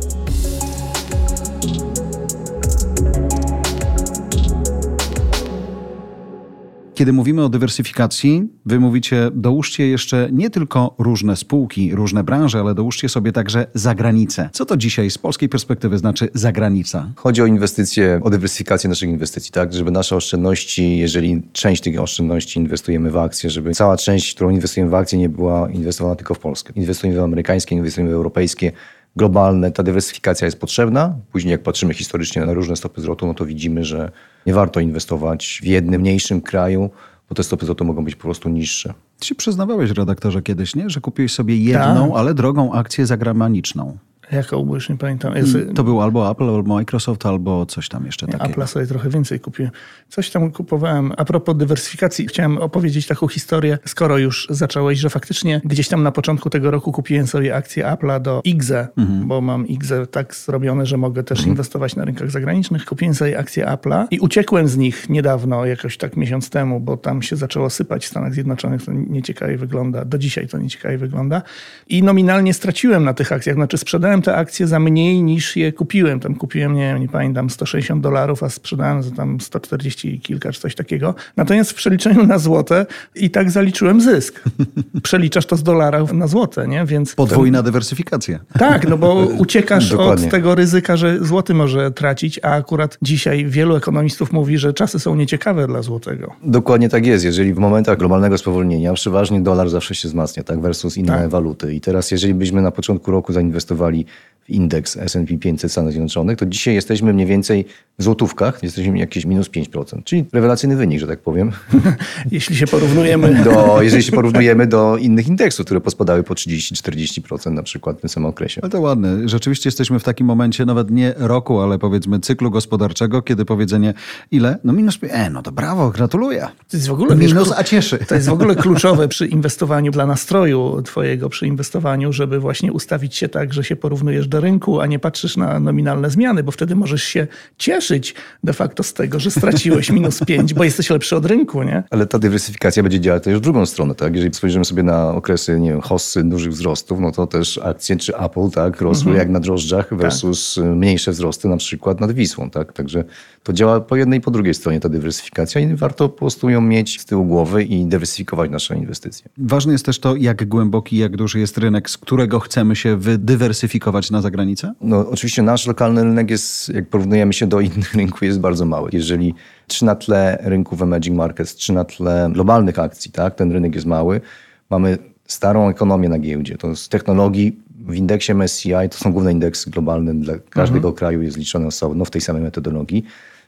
Kiedy 6.95 7.13
mówimy 7.13 7.44
o 7.44 7.50
dywersyfikacji, 7.50 8.47
wy 8.65 8.80
mówicie, 8.80 9.31
dołóżcie 9.33 9.88
jeszcze 9.88 10.30
nie 10.31 10.50
tylko 10.50 10.95
różne 11.00 11.36
spółki, 11.36 11.95
różne 11.95 12.24
branże, 12.24 12.59
ale 12.59 12.75
dołóżcie 12.75 13.09
sobie 13.09 13.31
także 13.31 13.65
zagranicę. 13.74 14.50
Co 14.53 14.65
to 14.65 14.77
dzisiaj 14.77 15.09
z 15.09 15.18
polskiej 15.18 15.50
perspektywy 15.50 15.97
znaczy 15.97 16.30
zagranica? 16.33 17.12
Chodzi 17.15 17.42
o 17.42 17.45
inwestycje, 17.45 18.19
o 18.24 18.30
dywersyfikację 18.30 18.89
naszych 18.89 19.09
inwestycji, 19.09 19.51
tak? 19.51 19.74
Żeby 19.74 19.92
nasze 19.92 20.15
oszczędności, 20.15 20.97
jeżeli 20.97 21.42
część 21.53 21.81
tych 21.83 22.01
oszczędności 22.01 22.59
inwestujemy 22.59 23.12
w 23.12 23.18
akcje, 23.18 23.50
żeby 23.50 23.71
cała 23.71 23.98
część, 23.98 24.36
którą 24.36 24.50
inwestujemy 24.50 24.91
w 24.91 24.95
akcje, 24.95 25.19
nie 25.19 25.30
była 25.30 25.69
inwestowana 25.71 26.15
tylko 26.15 26.33
w 26.33 26.39
Polskę. 26.39 26.74
Inwestujemy 26.75 27.19
w 27.19 27.24
amerykańskie, 27.24 27.75
inwestujemy 27.75 28.12
w 28.12 28.15
europejskie, 28.15 28.71
globalne. 29.15 29.71
Ta 29.71 29.83
dywersyfikacja 29.83 30.45
jest 30.45 30.59
potrzebna. 30.59 31.15
Później 31.31 31.51
jak 31.51 31.63
patrzymy 31.63 31.94
historycznie 31.94 32.45
na 32.45 32.53
różne 32.53 32.75
stopy 32.75 33.01
zwrotu, 33.01 33.27
no 33.27 33.33
to 33.33 33.45
widzimy, 33.45 33.83
że 33.83 34.12
nie 34.45 34.53
warto 34.53 34.79
inwestować 34.79 35.59
w 35.63 35.65
jednym 35.65 36.01
mniejszym 36.01 36.41
kraju, 36.41 36.89
bo 37.29 37.35
te 37.35 37.44
stopy 37.44 37.65
zwrotu 37.65 37.85
mogą 37.85 38.03
być 38.06 38.15
po 38.15 38.23
prostu 38.23 38.50
niższe. 38.50 38.94
Ty 39.19 39.25
się 39.25 39.35
przyznawałeś, 39.35 39.91
redaktorze, 39.91 40.41
kiedyś, 40.41 40.75
nie? 40.75 40.89
że 40.89 41.01
kupiłeś 41.01 41.33
sobie 41.33 41.57
jedną, 41.57 42.07
tak. 42.07 42.17
ale 42.17 42.33
drogą 42.33 42.73
akcję 42.73 43.06
zagraniczną. 43.06 43.97
Jaką, 44.32 44.65
bo 44.65 44.75
już 44.75 44.89
nie 44.89 44.98
pamiętam. 44.98 45.36
Jest... 45.36 45.58
To 45.75 45.84
był 45.84 46.01
albo 46.01 46.32
Apple, 46.32 46.44
albo 46.44 46.75
Microsoft, 46.75 47.25
albo 47.25 47.65
coś 47.65 47.89
tam 47.89 48.05
jeszcze 48.05 48.27
takiego. 48.27 48.46
Apple 48.46 48.67
sobie 48.67 48.86
trochę 48.86 49.10
więcej 49.10 49.39
kupiłem. 49.39 49.72
Coś 50.10 50.29
tam 50.29 50.51
kupowałem. 50.51 51.12
A 51.17 51.25
propos 51.25 51.58
dywersyfikacji, 51.58 52.27
chciałem 52.27 52.58
opowiedzieć 52.58 53.08
taką 53.08 53.27
historię, 53.27 53.77
skoro 53.86 54.17
już 54.17 54.48
zacząłeś, 54.50 55.00
że 55.00 55.10
faktycznie 55.10 55.62
gdzieś 55.65 55.88
tam 55.88 56.03
na 56.03 56.12
początku 56.12 56.50
tego 56.50 56.72
roku 56.72 56.91
kupiłem 56.91 57.27
sobie 57.27 57.55
akcję 57.55 57.86
Apple'a 57.86 58.22
do 58.22 58.41
IGZE, 58.44 58.88
mhm. 58.98 59.27
bo 59.27 59.41
mam 59.41 59.67
IGZE 59.67 60.08
tak 60.12 60.36
zrobione, 60.36 60.86
że 60.86 60.98
mogę 60.98 61.24
też 61.24 61.39
mhm. 61.39 61.51
inwestować 61.51 61.96
na 61.96 62.05
rynkach 62.05 62.32
zagranicznych. 62.32 62.86
Kupiłem 62.86 63.13
sobie 63.13 63.39
akcję 63.39 63.65
Apple'a 63.65 64.08
i 64.12 64.20
uciekłem 64.20 64.67
z 64.67 64.77
nich 64.77 65.10
niedawno, 65.10 65.65
jakoś 65.65 65.98
tak 65.98 66.17
miesiąc 66.17 66.50
temu, 66.50 66.79
bo 66.79 66.98
tam 66.98 67.22
się 67.22 67.36
zaczęło 67.36 67.70
sypać 67.70 68.05
w 68.05 68.10
Stanach 68.10 68.34
Zjednoczonych. 68.34 68.86
To 68.86 68.91
nieciekawie 68.91 69.58
wygląda. 69.58 70.05
Do 70.05 70.17
dzisiaj 70.17 70.48
to 70.48 70.58
nieciekawie 70.58 70.98
wygląda. 70.98 71.41
I 71.88 72.03
nominalnie 72.03 72.53
straciłem 72.53 73.03
na 73.03 73.13
tych 73.13 73.32
akcjach. 73.32 73.55
Znaczy 73.55 73.77
sprzedałem 73.77 74.14
sprzedałem 74.15 74.22
te 74.22 74.41
akcje 74.41 74.67
za 74.67 74.79
mniej 74.79 75.24
niż 75.24 75.55
je 75.55 75.74
kupiłem. 75.74 76.19
Tam 76.19 76.36
kupiłem, 76.36 76.74
nie 76.74 76.81
wiem, 76.81 77.01
nie 77.01 77.07
pamiętam, 77.07 77.50
160 77.50 78.03
dolarów, 78.03 78.43
a 78.43 78.50
sprzedałem 78.50 79.03
za 79.03 79.12
tam 79.12 79.41
140 79.41 80.19
kilka 80.19 80.51
czy 80.51 80.62
coś 80.62 80.75
takiego. 80.75 81.15
Natomiast 81.38 81.72
w 81.72 81.74
przeliczeniu 81.74 82.25
na 82.25 82.39
złote 82.39 82.86
i 83.15 83.29
tak 83.29 83.51
zaliczyłem 83.51 84.01
zysk. 84.01 84.43
Przeliczasz 85.03 85.45
to 85.45 85.55
z 85.55 85.63
dolarów 85.63 86.13
na 86.13 86.27
złote, 86.27 86.67
nie? 86.67 86.86
Więc 86.86 87.15
Podwójna 87.15 87.57
ten... 87.57 87.65
dywersyfikacja. 87.65 88.39
Tak, 88.60 88.88
no 88.88 88.98
bo 88.98 89.15
uciekasz 89.45 89.91
od 89.91 90.29
tego 90.29 90.55
ryzyka, 90.55 90.98
że 90.98 91.25
złoty 91.25 91.53
może 91.53 91.91
tracić, 91.91 92.39
a 92.43 92.50
akurat 92.50 92.98
dzisiaj 93.01 93.45
wielu 93.45 93.75
ekonomistów 93.75 94.34
mówi, 94.34 94.57
że 94.57 94.74
czasy 94.74 95.00
są 95.00 95.15
nieciekawe 95.15 95.67
dla 95.67 95.81
złotego. 95.81 96.34
Dokładnie 96.43 96.89
tak 96.89 97.05
jest. 97.05 97.25
Jeżeli 97.25 97.53
w 97.53 97.57
momentach 97.57 97.98
globalnego 97.98 98.38
spowolnienia 98.38 98.93
przeważnie 98.93 99.41
dolar 99.41 99.69
zawsze 99.69 99.95
się 99.95 100.07
wzmacnia, 100.07 100.43
tak, 100.43 100.62
versus 100.62 100.98
inne 100.98 101.17
tak. 101.17 101.29
waluty. 101.29 101.75
I 101.75 101.81
teraz 101.81 102.12
jeżeli 102.12 102.34
byśmy 102.34 102.62
na 102.62 102.72
początku 102.72 103.12
roku 103.12 103.34
zainwestowali 103.34 104.04
indeks 104.50 104.98
S&P 104.98 105.38
500 105.38 105.72
Stanów 105.72 105.92
Zjednoczonych, 105.92 106.38
to 106.38 106.46
dzisiaj 106.46 106.74
jesteśmy 106.74 107.14
mniej 107.14 107.28
więcej 107.28 107.66
w 108.00 108.04
złotówkach, 108.04 108.64
jesteśmy 108.64 109.00
jakieś 109.00 109.25
minus 109.25 109.50
5%, 109.50 110.04
czyli 110.04 110.25
rewelacyjny 110.34 110.75
wynik, 110.75 111.00
że 111.00 111.08
tak 111.08 111.20
powiem. 111.20 111.52
Jeśli 112.32 112.56
się 112.56 112.68
porównujemy... 112.68 113.36
Do, 113.46 113.82
jeżeli 113.82 114.04
się 114.04 114.12
porównujemy 114.12 114.68
do 114.68 114.98
innych 114.98 115.28
indeksów, 115.28 115.66
które 115.66 115.82
pospadały 115.82 116.24
po 116.24 116.34
30-40% 116.34 117.52
na 117.52 117.64
przykład 117.64 117.98
w 117.98 118.02
tym 118.02 118.10
samym 118.10 118.30
okresie. 118.30 118.62
Ale 118.64 118.72
to 118.72 118.82
ładne. 118.82 119.30
Rzeczywiście 119.30 119.68
jesteśmy 119.68 120.00
w 120.00 120.04
takim 120.04 120.28
momencie, 120.28 120.66
nawet 120.66 120.92
nie 120.92 121.14
roku, 121.18 121.60
ale 121.60 121.80
powiedzmy 121.80 122.20
cyklu 122.20 122.52
gospodarczego, 122.52 123.22
kiedy 123.22 123.46
powiedzenie 123.46 123.94
ile? 124.32 124.58
No 124.64 124.74
minus... 124.74 125.00
E, 125.02 125.30
no 125.30 125.42
to 125.42 125.52
brawo, 125.52 125.90
gratuluję. 125.90 126.48
To 126.70 126.78
jest 126.78 126.88
w 126.88 126.92
ogóle... 126.92 127.16
Minus, 127.16 127.52
a 127.58 127.64
cieszy. 127.64 127.98
To 127.98 128.16
jest 128.16 128.30
w 128.30 128.34
ogóle 128.34 128.56
kluczowe 128.66 129.08
przy 129.08 129.28
inwestowaniu 129.28 129.92
dla 129.92 130.06
nastroju 130.06 130.82
twojego, 130.82 131.30
przy 131.30 131.48
inwestowaniu, 131.48 132.14
żeby 132.14 132.40
właśnie 132.40 132.74
ustawić 132.74 133.16
się 133.16 133.30
tak, 133.30 133.54
że 133.54 133.64
się 133.64 133.75
porównujesz 133.75 134.28
do 134.28 134.35
rynku, 134.39 134.82
a 134.82 134.86
nie 134.86 135.00
patrzysz 135.00 135.38
na 135.38 135.60
nominalne 135.60 136.10
zmiany, 136.10 136.44
bo 136.44 136.51
wtedy 136.51 136.75
możesz 136.75 137.04
się 137.04 137.27
cieszyć 137.58 138.15
de 138.44 138.54
facto 138.54 138.84
z 138.84 138.94
tego, 138.94 139.20
że 139.20 139.32
straciłeś 139.32 139.89
minus 139.98 140.20
5, 140.25 140.54
bo 140.54 140.63
jesteś 140.63 140.89
lepszy 140.89 141.15
od 141.15 141.25
rynku, 141.25 141.63
nie? 141.63 141.84
Ale 141.89 142.08
ta 142.08 142.20
dywersyfikacja 142.20 142.84
będzie 142.84 143.00
działać 143.00 143.24
też 143.24 143.38
w 143.38 143.42
drugą 143.42 143.65
stronę, 143.65 143.96
tak? 143.96 144.15
Jeżeli 144.15 144.34
spojrzymy 144.34 144.65
sobie 144.65 144.84
na 144.84 145.12
okresy, 145.12 145.60
nie 145.60 145.72
wiem, 145.72 145.82
hossy 145.82 146.24
dużych 146.24 146.51
wzrostów, 146.51 147.00
no 147.00 147.12
to 147.12 147.27
też 147.27 147.58
akcje 147.58 147.98
czy 147.98 148.18
Apple, 148.18 148.50
tak, 148.54 148.82
rosły 148.82 149.15
jak 149.15 149.30
na 149.30 149.39
drożdżach 149.39 149.98
versus 149.98 150.58
mniejsze 150.58 151.12
wzrosty 151.12 151.48
na 151.48 151.58
przykład 151.58 152.00
nad 152.00 152.12
Wisłą, 152.12 152.50
tak? 152.50 152.74
Także 152.74 153.04
to 153.44 153.54
działa 153.54 153.82
po 153.82 153.96
jednej 153.96 154.20
i 154.20 154.22
po 154.22 154.32
drugiej 154.32 154.54
stronie 154.54 154.80
ta 154.80 154.89
dywersyfikacja 154.89 155.62
i 155.62 155.75
warto 155.75 156.10
po 156.10 156.18
prostu 156.18 156.50
ją 156.50 156.62
mieć 156.62 157.01
z 157.01 157.06
tyłu 157.06 157.25
głowy 157.25 157.63
i 157.63 157.86
dywersyfikować 157.86 158.51
nasze 158.51 158.77
inwestycje. 158.77 159.30
Ważne 159.38 159.72
jest 159.72 159.86
też 159.86 160.00
to, 160.00 160.15
jak 160.15 160.48
głęboki, 160.48 160.98
jak 160.98 161.18
duży 161.18 161.39
jest 161.39 161.58
rynek, 161.58 161.89
z 161.89 161.98
którego 161.98 162.39
chcemy 162.39 162.75
się 162.75 162.98
wydywersyfikować 162.98 164.12
na 164.12 164.22
zagranicę? 164.25 164.74
No 164.82 165.10
oczywiście 165.10 165.41
nasz 165.41 165.67
lokalny 165.67 166.03
rynek 166.03 166.32
jest, 166.32 166.70
jak 166.70 166.89
porównujemy 166.89 167.34
się 167.34 167.48
do 167.48 167.60
innych 167.60 167.94
rynków, 168.00 168.24
jest 168.24 168.39
bardzo 168.39 168.65
mały. 168.65 168.89
Jeżeli 168.94 169.34
czy 169.67 169.86
na 169.86 169.96
tle 169.96 170.38
rynków 170.41 170.82
emerging 170.82 171.17
markets, 171.17 171.55
czy 171.55 171.74
na 171.74 171.84
tle 171.84 172.29
globalnych 172.34 172.79
akcji, 172.79 173.12
tak, 173.12 173.36
ten 173.36 173.51
rynek 173.51 173.75
jest 173.75 173.88
mały, 173.88 174.22
mamy 174.70 174.98
starą 175.27 175.70
ekonomię 175.70 176.10
na 176.10 176.20
giełdzie. 176.20 176.58
To 176.58 176.75
z 176.75 176.89
technologii 176.89 177.60
w 177.88 177.96
indeksie 177.96 178.34
MSCI, 178.34 178.89
to 178.91 178.98
są 178.98 179.12
główne 179.12 179.32
indeksy 179.32 179.70
globalne 179.70 180.13
dla 180.13 180.34
każdego 180.50 180.94
kraju, 180.94 181.22
jest 181.22 181.38
liczone 181.38 181.67
osobno 181.67 182.05
w 182.05 182.12
tej 182.12 182.22
samej 182.22 182.41
metodologii. 182.41 183.05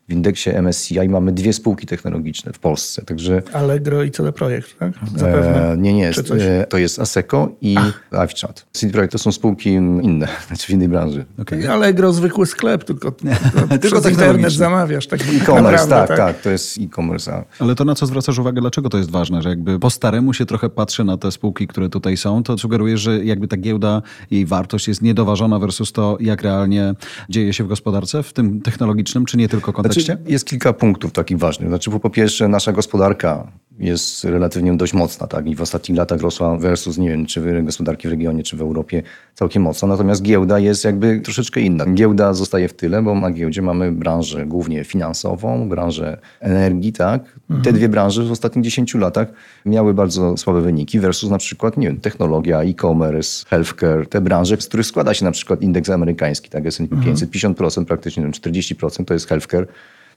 W 0.10 0.14
indeksie 0.14 0.50
MSCI 0.50 1.10
mamy 1.10 1.32
dwie 1.32 1.54
spółki 1.54 1.88
technologiczne 1.88 2.54
w 2.54 2.60
Polsce, 2.60 3.02
także... 3.02 3.42
Allegro 3.54 4.04
i 4.04 4.12
CD 4.12 4.32
Projekt, 4.32 4.80
tak? 4.80 4.94
Zapewne. 5.16 5.72
E, 5.72 5.78
nie, 5.78 5.94
nie, 5.94 6.10
e, 6.10 6.66
to 6.66 6.78
jest 6.78 7.00
Aseco 7.00 7.50
i 7.62 7.76
AviChat. 8.12 8.66
CD 8.72 8.94
Projekt 8.94 9.12
to 9.12 9.18
są 9.18 9.32
spółki 9.32 9.70
inne, 9.70 10.28
znaczy 10.48 10.68
w 10.68 10.70
innej 10.70 10.90
branży. 10.90 11.26
Okay. 11.42 11.72
Allegro 11.72 12.14
zwykły 12.14 12.46
sklep, 12.46 12.84
tylko, 12.84 13.12
tylko, 13.12 13.68
tylko 13.82 14.02
przez 14.02 14.12
internet 14.12 14.54
zamawiasz. 14.54 15.08
Tak 15.08 15.22
e-commerce, 15.22 15.88
tak, 15.88 16.08
tak, 16.08 16.18
tak, 16.18 16.42
to 16.42 16.50
jest 16.50 16.78
e-commerce. 16.78 17.44
Ale 17.60 17.76
to 17.76 17.86
na 17.86 17.96
co 17.96 18.06
zwracasz 18.06 18.40
uwagę, 18.40 18.62
dlaczego 18.62 18.90
to 18.90 18.98
jest 18.98 19.12
ważne, 19.12 19.42
że 19.42 19.50
jakby 19.50 19.80
po 19.80 19.90
staremu 19.90 20.34
się 20.34 20.46
trochę 20.46 20.70
patrzy 20.70 21.04
na 21.04 21.18
te 21.18 21.32
spółki, 21.32 21.68
które 21.68 21.90
tutaj 21.90 22.18
są, 22.18 22.44
to 22.44 22.58
sugeruje, 22.58 22.98
że 22.98 23.26
jakby 23.26 23.48
ta 23.48 23.58
giełda, 23.58 24.02
jej 24.32 24.46
wartość 24.46 24.88
jest 24.88 25.02
niedoważona 25.02 25.60
versus 25.60 25.92
to, 25.92 26.18
jak 26.20 26.42
realnie 26.42 26.94
dzieje 27.30 27.54
się 27.54 27.64
w 27.64 27.68
gospodarce, 27.68 28.24
w 28.24 28.34
tym 28.34 28.62
technologicznym, 28.62 29.26
czy 29.26 29.38
nie 29.38 29.50
tylko 29.50 29.74
kontekście? 29.74 29.97
Znaczy, 30.06 30.24
jest 30.28 30.46
kilka 30.46 30.74
punktów 30.74 31.12
takich 31.12 31.38
ważnych. 31.38 31.70
Znaczy, 31.70 31.92
po 31.92 32.10
pierwsze, 32.10 32.48
nasza 32.48 32.72
gospodarka 32.72 33.52
jest 33.80 34.24
relatywnie 34.24 34.78
dość 34.78 34.94
mocna, 34.94 35.28
tak? 35.28 35.48
I 35.48 35.56
w 35.56 35.62
ostatnich 35.62 35.98
latach 35.98 36.22
rosła 36.22 36.58
versus, 36.58 36.98
nie 36.98 37.10
wiem, 37.10 37.26
czy 37.26 37.64
gospodarki 37.64 38.08
w 38.08 38.12
regionie, 38.12 38.44
czy 38.44 38.58
w 38.58 38.62
Europie 38.62 39.04
całkiem 39.36 39.64
mocno. 39.64 39.88
Natomiast 39.88 40.22
giełda 40.22 40.60
jest 40.60 40.86
jakby 40.86 41.20
troszeczkę 41.20 41.62
inna. 41.62 41.86
Giełda 41.94 42.34
zostaje 42.34 42.68
w 42.68 42.74
tyle, 42.74 43.02
bo 43.02 43.16
na 43.16 43.32
giełdzie 43.32 43.62
mamy 43.62 43.92
branżę 43.92 44.46
głównie 44.46 44.84
finansową, 44.84 45.70
branżę 45.70 46.18
energii, 46.40 46.94
tak? 46.94 47.22
Mhm. 47.50 47.62
Te 47.62 47.74
dwie 47.74 47.90
branże 47.90 48.24
w 48.24 48.32
ostatnich 48.32 48.66
10 48.66 48.96
latach 48.96 49.28
miały 49.66 49.94
bardzo 49.94 50.38
słabe 50.38 50.62
wyniki 50.62 51.00
versus 51.00 51.30
na 51.30 51.38
przykład, 51.38 51.78
nie 51.78 51.88
wiem, 51.88 52.00
technologia, 52.00 52.62
e-commerce, 52.62 53.46
healthcare, 53.50 54.08
te 54.10 54.22
branże, 54.22 54.58
z 54.60 54.68
których 54.68 54.86
składa 54.86 55.14
się 55.14 55.26
na 55.26 55.32
przykład 55.32 55.62
indeks 55.62 55.90
amerykański, 55.90 56.50
tak? 56.50 56.66
S&P 56.66 56.96
500, 57.06 57.36
mhm. 57.36 57.56
50% 57.56 57.86
praktycznie, 57.86 58.24
40% 58.24 59.06
to 59.06 59.14
jest 59.14 59.28
healthcare, 59.28 59.68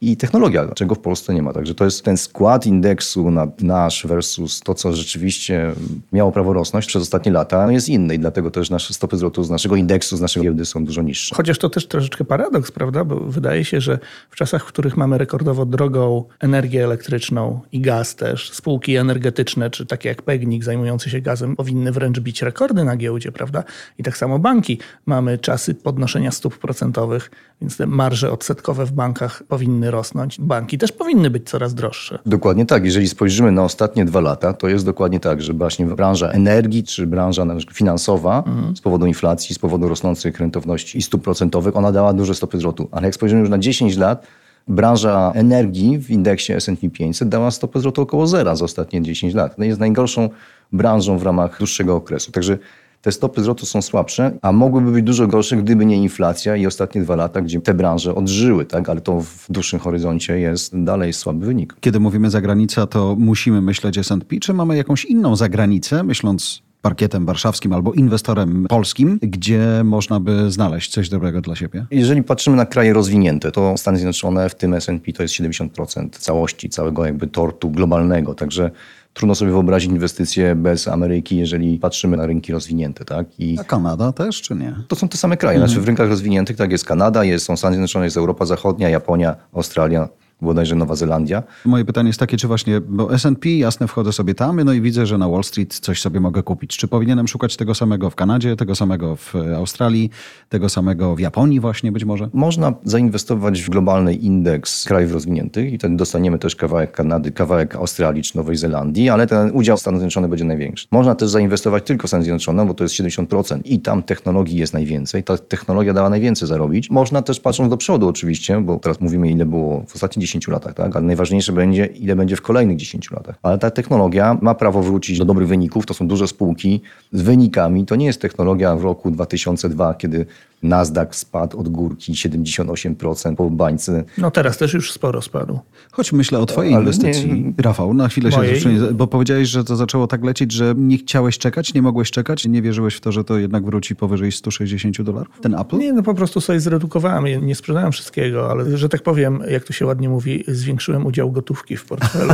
i 0.01 0.17
technologia, 0.17 0.69
czego 0.75 0.95
w 0.95 0.99
Polsce 0.99 1.35
nie 1.35 1.43
ma. 1.43 1.53
Także 1.53 1.75
to 1.75 1.85
jest 1.85 2.05
ten 2.05 2.17
skład 2.17 2.67
indeksu 2.67 3.31
na 3.31 3.49
nasz 3.61 4.07
versus 4.07 4.61
to, 4.61 4.75
co 4.75 4.93
rzeczywiście 4.93 5.73
miało 6.13 6.33
prawo 6.33 6.53
rosnąć 6.53 6.87
przez 6.87 7.03
ostatnie 7.03 7.33
lata, 7.33 7.67
no 7.67 7.73
jest 7.73 7.89
inny 7.89 8.15
i 8.15 8.19
dlatego 8.19 8.51
też 8.51 8.71
nasze 8.71 8.95
stopy 8.95 9.17
zwrotu 9.17 9.45
z 9.45 9.51
naszego 9.51 9.77
indeksu, 9.77 10.17
z 10.17 10.21
naszej 10.21 10.43
giełdy 10.43 10.65
są 10.65 10.85
dużo 10.85 11.03
niższe. 11.03 11.35
Chociaż 11.35 11.59
to 11.59 11.71
też 11.71 11.87
troszeczkę 11.87 12.25
paradoks, 12.25 12.71
prawda? 12.71 13.05
Bo 13.05 13.17
wydaje 13.17 13.65
się, 13.65 13.81
że 13.81 13.99
w 14.31 14.37
czasach, 14.37 14.65
w 14.65 14.69
których 14.69 14.97
mamy 14.97 15.19
rekordowo 15.19 15.67
drogą 15.67 16.25
energię 16.41 16.85
elektryczną 16.85 17.61
i 17.73 17.81
gaz 17.81 18.15
też, 18.15 18.53
spółki 18.53 18.97
energetyczne, 18.97 19.71
czy 19.71 19.87
takie 19.87 20.09
jak 20.09 20.23
Pegnik 20.23 20.65
zajmujące 20.65 21.11
się 21.11 21.21
gazem, 21.21 21.57
powinny 21.57 21.93
wręcz 21.93 22.21
bić 22.21 22.43
rekordy 22.43 22.85
na 22.85 22.97
giełdzie, 22.97 23.33
prawda? 23.33 23.65
I 23.99 24.03
tak 24.03 24.17
samo 24.17 24.39
banki. 24.39 24.79
Mamy 25.07 25.39
czasy 25.39 25.75
podnoszenia 25.75 26.31
stóp 26.31 26.59
procentowych, 26.59 27.31
więc 27.61 27.77
te 27.77 27.87
marże 27.87 28.33
odsetkowe 28.33 28.87
w 28.87 28.93
bankach 28.93 29.43
powinny 29.49 29.90
rosnąć. 29.91 30.41
Banki 30.41 30.79
też 30.79 30.93
powinny 30.93 31.31
być 31.31 31.51
coraz 31.51 31.75
droższe. 31.75 32.19
Dokładnie 32.27 32.67
tak. 32.67 32.85
Jeżeli 32.85 33.09
spojrzymy 33.09 33.53
na 33.53 33.65
ostatnie 33.65 34.05
dwa 34.05 34.21
lata, 34.21 34.53
to 34.53 34.69
jest 34.69 34.85
dokładnie 34.85 35.21
tak, 35.21 35.43
że 35.43 35.53
właśnie 35.53 35.87
branża 35.87 36.31
energii 36.31 36.85
czy 36.85 37.07
branża 37.07 37.47
finansowa 37.73 38.43
mhm. 38.47 38.77
z 38.77 38.81
powodu 38.81 39.07
inflacji, 39.07 39.55
z 39.55 39.59
powodu 39.59 39.89
rosnących 39.89 40.41
rentowności 40.41 40.99
i 40.99 41.03
stóp 41.03 41.23
procentowych, 41.23 41.77
ona 41.77 41.93
dała 41.93 42.13
duże 42.13 42.35
stopy 42.35 42.59
zwrotu. 42.59 42.89
Ale 42.93 43.07
jak 43.07 43.15
spojrzymy 43.15 43.41
już 43.41 43.51
na 43.51 43.59
10 43.59 43.97
lat, 43.97 44.27
branża 44.69 45.33
energii 45.35 45.99
w 45.99 46.11
indeksie 46.11 46.53
S&P 46.53 46.91
500 46.91 47.29
dała 47.29 47.51
stopę 47.51 47.81
zwrotu 47.81 48.03
około 48.03 48.27
zera 48.27 48.57
za 48.57 48.65
ostatnie 48.65 49.03
10 49.03 49.35
lat. 49.35 49.57
To 49.57 49.65
jest 49.65 49.81
najgorszą 49.81 50.29
branżą 50.73 51.19
w 51.19 51.23
ramach 51.23 51.59
dłuższego 51.59 51.97
okresu. 51.97 52.33
Także 52.33 52.59
te 53.03 53.13
stopy 53.13 53.43
zwrotu 53.43 53.67
są 53.67 53.83
słabsze, 53.83 54.39
a 54.43 54.53
mogłyby 54.53 54.93
być 54.93 55.05
dużo 55.05 55.27
gorsze, 55.27 55.57
gdyby 55.57 55.87
nie 55.87 55.97
inflacja 55.97 56.57
i 56.57 56.67
ostatnie 56.67 57.03
dwa 57.03 57.17
lata, 57.17 57.41
gdzie 57.41 57.61
te 57.61 57.75
branże 57.75 58.15
odżyły, 58.15 58.65
tak? 58.65 58.89
ale 58.89 59.01
to 59.01 59.21
w 59.21 59.47
dłuższym 59.51 59.81
horyzoncie 59.81 60.41
jest 60.41 60.83
dalej 60.83 61.13
słaby 61.13 61.47
wynik. 61.47 61.77
Kiedy 61.81 62.01
mówimy 62.01 62.31
zagranica, 62.31 62.87
to 62.87 63.17
musimy 63.19 63.61
myśleć 63.61 63.99
S&P, 63.99 64.37
czy 64.41 64.53
mamy 64.53 64.77
jakąś 64.77 65.05
inną 65.05 65.37
zagranicę, 65.37 66.03
myśląc 66.03 66.63
parkietem 66.83 67.27
warszawskim 67.27 67.73
albo 67.73 67.93
inwestorem 67.93 68.67
polskim, 68.69 69.19
gdzie 69.23 69.83
można 69.85 70.21
by 70.21 70.51
znaleźć 70.51 70.91
coś 70.91 71.09
dobrego 71.09 71.41
dla 71.41 71.57
siebie? 71.57 71.87
Jeżeli 71.91 72.23
patrzymy 72.23 72.57
na 72.57 72.67
kraje 72.67 72.93
rozwinięte, 72.93 73.53
to 73.53 73.77
Stany 73.77 73.99
Zjednoczone, 73.99 74.49
w 74.49 74.55
tym 74.55 74.75
S&P 74.75 75.13
to 75.13 75.23
jest 75.23 75.35
70% 75.35 76.09
całości, 76.11 76.69
całego 76.69 77.07
jakby 77.07 77.27
tortu 77.27 77.71
globalnego, 77.71 78.35
także 78.35 78.71
trudno 79.15 79.35
sobie 79.35 79.51
wyobrazić 79.51 79.91
inwestycje 79.91 80.55
bez 80.55 80.89
Ameryki, 80.89 81.37
jeżeli 81.37 81.79
patrzymy 81.79 82.17
na 82.17 82.27
rynki 82.27 82.53
rozwinięte. 82.53 83.05
Tak? 83.05 83.27
I 83.39 83.59
A 83.61 83.65
Kanada 83.65 84.13
też, 84.13 84.43
czy 84.43 84.55
nie? 84.55 84.75
To 84.89 84.97
są 84.97 85.09
te 85.09 85.17
same 85.17 85.37
kraje. 85.37 85.59
Znaczy 85.59 85.81
w 85.81 85.85
rynkach 85.85 86.09
rozwiniętych 86.09 86.57
tak 86.57 86.73
jest 86.73 86.85
Kanada, 86.85 87.25
jest, 87.25 87.47
są 87.47 87.57
Stany 87.57 87.75
Zjednoczone, 87.75 88.05
jest 88.05 88.17
Europa 88.17 88.47
Zachodnia, 88.47 88.89
Japonia, 88.89 89.37
Australia, 89.53 90.09
bodajże 90.43 90.75
Nowa 90.75 90.95
Zelandia. 90.95 91.43
Moje 91.65 91.85
pytanie 91.85 92.09
jest 92.09 92.21
takie, 92.21 92.37
czy 92.37 92.49
właśnie, 92.49 92.81
bo 92.81 93.15
S&P, 93.15 93.51
jasne, 93.51 93.89
wchodzę 93.89 94.13
sobie 94.13 94.35
tam, 94.35 94.61
no 94.65 94.73
i 94.73 94.81
widzę, 94.81 95.07
że 95.07 95.19
na 95.19 95.29
Wall 95.29 95.45
Street 95.45 95.79
coś 95.79 96.01
sobie 96.01 96.21
mogę 96.21 96.43
kupić. 96.43 96.77
Czy 96.77 96.89
powinienem 96.89 97.29
szukać 97.29 97.57
tego 97.57 97.75
samego 97.75 98.11
w 98.11 98.15
Kanadzie, 98.15 98.57
tego 98.57 98.75
samego 98.75 99.17
w 99.17 99.35
Australii, 99.57 100.11
tego 100.49 100.69
samego 100.69 101.17
w 101.17 101.21
Japonii 101.21 101.61
właśnie 101.61 101.93
być 101.93 102.05
może? 102.05 102.29
Można 102.33 102.73
zainwestować 102.85 103.63
w 103.63 103.71
globalny 103.71 104.15
indeks 104.15 104.85
krajów 104.85 105.13
rozwiniętych 105.13 105.73
i 105.73 105.79
wtedy 105.79 105.97
dostaniemy 105.97 106.39
też 106.39 106.57
kawałek 106.57 106.93
Kanady, 106.93 107.33
kawałek 107.33 107.77
Australii 107.77 108.23
czy 108.23 108.37
Nowej 108.37 108.57
Zelandii, 108.57 109.09
ale 109.09 109.27
ten 109.27 109.51
udział 109.51 109.77
Stanów 109.77 110.01
Zjednoczonych 110.01 110.31
będzie 110.31 110.45
największy. 110.45 110.87
Można 110.91 111.15
też 111.15 111.31
zainwestować 111.31 111.85
tylko 111.85 112.07
w 112.07 112.11
Stanach 112.11 112.25
Zjednoczonych, 112.25 112.67
bo 112.67 112.75
to 112.75 112.85
jest 112.85 112.95
70% 112.95 113.61
i 113.65 113.81
tam 113.81 114.03
technologii 114.03 114.59
jest 114.59 114.73
najwięcej. 114.73 115.25
Ta 115.25 115.39
technologia 115.39 115.93
dała 115.93 116.11
najwięcej 116.11 116.49
zarobić. 116.49 116.91
Można 116.91 117.23
też 117.23 117.41
patrząc 117.41 117.71
do 117.71 117.77
przodu 117.77 118.09
oczywiście, 118.09 118.61
bo 118.61 118.79
teraz 118.79 119.01
mówimy 119.01 119.31
ile 119.31 119.47
było 119.47 119.85
w 119.89 119.95
ostatnich 119.95 120.30
10 120.31 120.49
latach, 120.49 120.75
tak? 120.75 120.97
ale 120.97 121.07
najważniejsze 121.07 121.53
będzie, 121.53 121.87
ile 121.87 122.17
będzie 122.17 122.37
w 122.37 122.43
kolejnych 122.43 122.77
10 122.77 123.11
latach. 123.11 123.39
Ale 123.43 123.59
ta 123.59 123.71
technologia 123.71 124.39
ma 124.43 124.55
prawo 124.55 124.83
wrócić 124.83 125.19
do 125.19 125.25
dobrych 125.25 125.49
wyników, 125.49 125.87
to 125.87 125.95
są 125.95 126.09
duże 126.09 126.29
spółki 126.29 126.81
z 127.13 127.23
wynikami. 127.23 127.87
To 127.87 127.97
nie 127.97 128.07
jest 128.07 128.21
technologia 128.21 128.77
w 128.77 128.83
roku 128.83 129.11
2002, 129.11 129.95
kiedy 129.95 130.27
Nasdaq 130.63 131.15
spadł 131.15 131.59
od 131.59 131.69
górki 131.69 132.13
78% 132.13 133.37
po 133.37 133.51
bańce. 133.51 134.05
No 134.19 134.31
teraz 134.31 134.59
też 134.59 134.75
już 134.75 134.93
sporo 134.93 135.23
spadł. 135.23 135.59
Choć 135.93 136.13
myślę 136.13 136.39
o 136.39 136.47
twojej 136.47 136.75
Ale 136.75 136.83
inwestycji, 136.83 137.45
nie... 137.45 137.53
Rafał, 137.63 137.95
na 137.95 138.09
chwilę 138.09 138.31
Mojej? 138.31 138.61
się 138.61 138.71
bo 138.95 139.07
powiedziałeś, 139.07 139.49
że 139.49 139.65
to 139.65 139.77
zaczęło 139.77 140.07
tak 140.07 140.25
lecieć, 140.25 140.53
że 140.53 140.75
nie 140.77 140.99
chciałeś 140.99 141.39
czekać, 141.39 141.75
nie 141.75 141.83
mogłeś 141.83 142.11
czekać, 142.11 142.47
nie 142.47 142.63
wierzyłeś 142.63 142.95
w 142.95 143.01
to, 143.01 143.13
że 143.13 143.25
to 143.25 143.39
jednak 143.39 143.65
wróci 143.65 143.97
powyżej 143.97 144.33
160 144.33 145.03
dolarów, 145.03 145.41
ten 145.41 145.55
Apple? 145.55 145.79
Nie, 145.79 145.93
no 145.93 146.03
po 146.03 146.15
prostu 146.15 146.41
sobie 146.41 146.61
zredukowałem, 146.61 147.47
nie 147.47 147.55
sprzedałem 147.55 147.93
wszystkiego, 147.93 148.51
ale 148.51 148.79
że 148.79 148.89
tak 148.89 149.03
powiem, 149.03 149.43
jak 149.51 149.65
to 149.65 149.73
się 149.73 149.87
ładnie 149.87 150.09
mówi, 150.09 150.45
zwiększyłem 150.49 151.07
udział 151.07 151.33
gotówki 151.33 151.77
w 151.77 151.85
portfelu. 151.85 152.33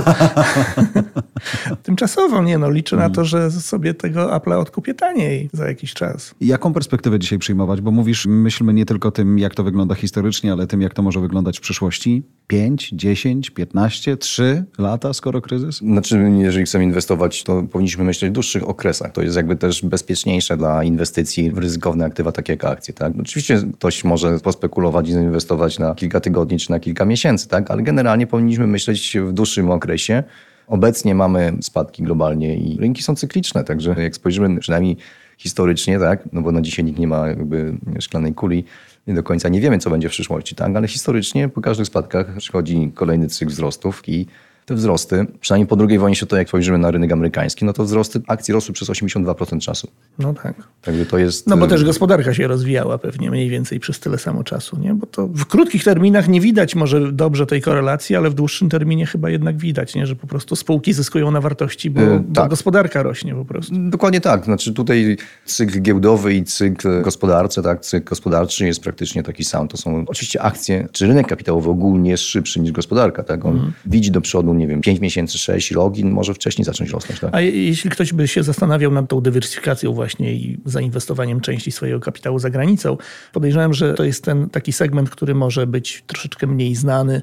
Tymczasowo, 1.82 2.42
nie 2.42 2.58
no, 2.58 2.70
liczę 2.70 2.96
na 2.96 3.10
to, 3.10 3.24
że 3.24 3.50
sobie 3.50 3.94
tego 3.94 4.26
Apple'a 4.26 4.58
odkupię 4.58 4.94
taniej 4.94 5.50
za 5.52 5.68
jakiś 5.68 5.94
czas. 5.94 6.34
Jaką 6.40 6.72
perspektywę 6.72 7.18
dzisiaj 7.18 7.38
przyjmować? 7.38 7.80
Bo 7.80 7.90
mówisz, 7.90 8.15
myślmy 8.26 8.74
nie 8.74 8.86
tylko 8.86 9.10
tym, 9.10 9.38
jak 9.38 9.54
to 9.54 9.64
wygląda 9.64 9.94
historycznie, 9.94 10.52
ale 10.52 10.66
tym, 10.66 10.80
jak 10.80 10.94
to 10.94 11.02
może 11.02 11.20
wyglądać 11.20 11.58
w 11.58 11.60
przyszłości. 11.60 12.22
5, 12.46 12.90
10, 12.92 13.50
15, 13.50 14.16
3 14.16 14.64
lata, 14.78 15.12
skoro 15.12 15.40
kryzys? 15.40 15.76
Znaczy, 15.76 16.30
jeżeli 16.38 16.64
chcemy 16.64 16.84
inwestować, 16.84 17.44
to 17.44 17.62
powinniśmy 17.62 18.04
myśleć 18.04 18.30
w 18.30 18.34
dłuższych 18.34 18.68
okresach. 18.68 19.12
To 19.12 19.22
jest 19.22 19.36
jakby 19.36 19.56
też 19.56 19.82
bezpieczniejsze 19.82 20.56
dla 20.56 20.84
inwestycji 20.84 21.50
w 21.50 21.58
ryzykowne 21.58 22.04
aktywa, 22.04 22.32
takie 22.32 22.52
jak 22.52 22.64
akcje. 22.64 22.94
Tak? 22.94 23.12
Oczywiście 23.20 23.62
ktoś 23.74 24.04
może 24.04 24.38
pospekulować 24.40 25.08
i 25.08 25.12
zainwestować 25.12 25.78
na 25.78 25.94
kilka 25.94 26.20
tygodni 26.20 26.58
czy 26.58 26.70
na 26.70 26.80
kilka 26.80 27.04
miesięcy, 27.04 27.48
tak? 27.48 27.70
ale 27.70 27.82
generalnie 27.82 28.26
powinniśmy 28.26 28.66
myśleć 28.66 29.16
w 29.20 29.32
dłuższym 29.32 29.70
okresie. 29.70 30.24
Obecnie 30.66 31.14
mamy 31.14 31.52
spadki 31.60 32.02
globalnie 32.02 32.56
i 32.56 32.76
rynki 32.80 33.02
są 33.02 33.14
cykliczne, 33.14 33.64
także 33.64 33.94
jak 33.98 34.16
spojrzymy 34.16 34.60
przynajmniej 34.60 34.96
historycznie, 35.36 35.98
tak, 35.98 36.28
no 36.32 36.42
bo 36.42 36.52
na 36.52 36.60
dzisiaj 36.60 36.84
nikt 36.84 36.98
nie 36.98 37.06
ma 37.06 37.28
jakby 37.28 37.74
szklanej 38.00 38.34
kuli, 38.34 38.64
nie 39.06 39.14
do 39.14 39.22
końca 39.22 39.48
nie 39.48 39.60
wiemy, 39.60 39.78
co 39.78 39.90
będzie 39.90 40.08
w 40.08 40.12
przyszłości, 40.12 40.54
tak, 40.54 40.76
ale 40.76 40.88
historycznie 40.88 41.48
po 41.48 41.60
każdych 41.60 41.86
spadkach 41.86 42.36
przychodzi 42.36 42.92
kolejny 42.94 43.28
cykl 43.28 43.50
wzrostów 43.50 44.02
i 44.06 44.26
te 44.66 44.74
wzrosty, 44.74 45.26
przynajmniej 45.40 45.66
po 45.66 45.76
II 45.88 45.98
wojnie 45.98 46.16
światowej, 46.16 46.40
jak 46.40 46.48
spojrzymy 46.48 46.78
na 46.78 46.90
rynek 46.90 47.12
amerykański, 47.12 47.64
no 47.64 47.72
to 47.72 47.84
wzrosty 47.84 48.20
akcji 48.26 48.54
rosły 48.54 48.74
przez 48.74 48.88
82% 48.88 49.58
czasu. 49.60 49.88
No 50.18 50.34
tak. 50.34 50.54
Także 50.82 51.06
to 51.06 51.18
jest... 51.18 51.46
No 51.46 51.56
bo 51.56 51.66
też 51.66 51.84
gospodarka 51.84 52.34
się 52.34 52.46
rozwijała 52.46 52.98
pewnie 52.98 53.30
mniej 53.30 53.48
więcej 53.48 53.80
przez 53.80 54.00
tyle 54.00 54.18
samo 54.18 54.44
czasu, 54.44 54.78
nie? 54.78 54.94
Bo 54.94 55.06
to 55.06 55.26
w 55.26 55.44
krótkich 55.44 55.84
terminach 55.84 56.28
nie 56.28 56.40
widać 56.40 56.74
może 56.74 57.12
dobrze 57.12 57.46
tej 57.46 57.62
korelacji, 57.62 58.16
ale 58.16 58.30
w 58.30 58.34
dłuższym 58.34 58.68
terminie 58.68 59.06
chyba 59.06 59.30
jednak 59.30 59.56
widać, 59.56 59.94
nie? 59.94 60.06
Że 60.06 60.16
po 60.16 60.26
prostu 60.26 60.56
spółki 60.56 60.92
zyskują 60.92 61.30
na 61.30 61.40
wartości, 61.40 61.90
bo, 61.90 62.00
Yy, 62.00 62.20
bo 62.20 62.34
tak. 62.34 62.50
gospodarka 62.50 63.02
rośnie 63.02 63.34
po 63.34 63.44
prostu. 63.44 63.74
Dokładnie 63.90 64.20
tak. 64.20 64.44
Znaczy 64.44 64.72
tutaj 64.72 65.16
cykl 65.44 65.80
giełdowy 65.80 66.34
i 66.34 66.44
cykl 66.44 67.02
gospodarczy, 67.02 67.62
tak, 67.62 67.80
cykl 67.80 68.08
gospodarczy 68.08 68.66
jest 68.66 68.80
praktycznie 68.80 69.22
taki 69.22 69.44
sam. 69.44 69.68
To 69.68 69.76
są 69.76 70.04
oczywiście 70.06 70.42
akcje, 70.42 70.88
czy 70.92 71.06
rynek 71.06 71.26
kapitałowy 71.26 71.70
ogólnie 71.70 72.10
jest 72.10 72.22
szybszy 72.22 72.60
niż 72.60 72.72
gospodarka, 72.72 73.22
tak? 73.22 73.44
On 73.44 73.72
widzi 73.86 74.10
do 74.10 74.20
przodu, 74.20 74.55
nie 74.56 74.66
wiem, 74.66 74.80
5 74.80 75.00
miesięcy, 75.00 75.38
6 75.38 75.70
rok 75.70 75.98
i 75.98 76.04
może 76.04 76.34
wcześniej 76.34 76.64
zacząć 76.64 76.90
rosnąć, 76.90 77.20
tak? 77.20 77.34
A 77.34 77.40
je- 77.40 77.66
jeśli 77.66 77.90
ktoś 77.90 78.12
by 78.12 78.28
się 78.28 78.42
zastanawiał 78.42 78.92
nad 78.92 79.08
tą 79.08 79.20
dywersyfikacją 79.20 79.92
właśnie 79.92 80.32
i 80.32 80.58
zainwestowaniem 80.64 81.40
części 81.40 81.72
swojego 81.72 82.00
kapitału 82.00 82.38
za 82.38 82.50
granicą, 82.50 82.96
podejrzewam, 83.32 83.74
że 83.74 83.94
to 83.94 84.04
jest 84.04 84.24
ten 84.24 84.50
taki 84.50 84.72
segment, 84.72 85.10
który 85.10 85.34
może 85.34 85.66
być 85.66 86.04
troszeczkę 86.06 86.46
mniej 86.46 86.74
znany 86.74 87.22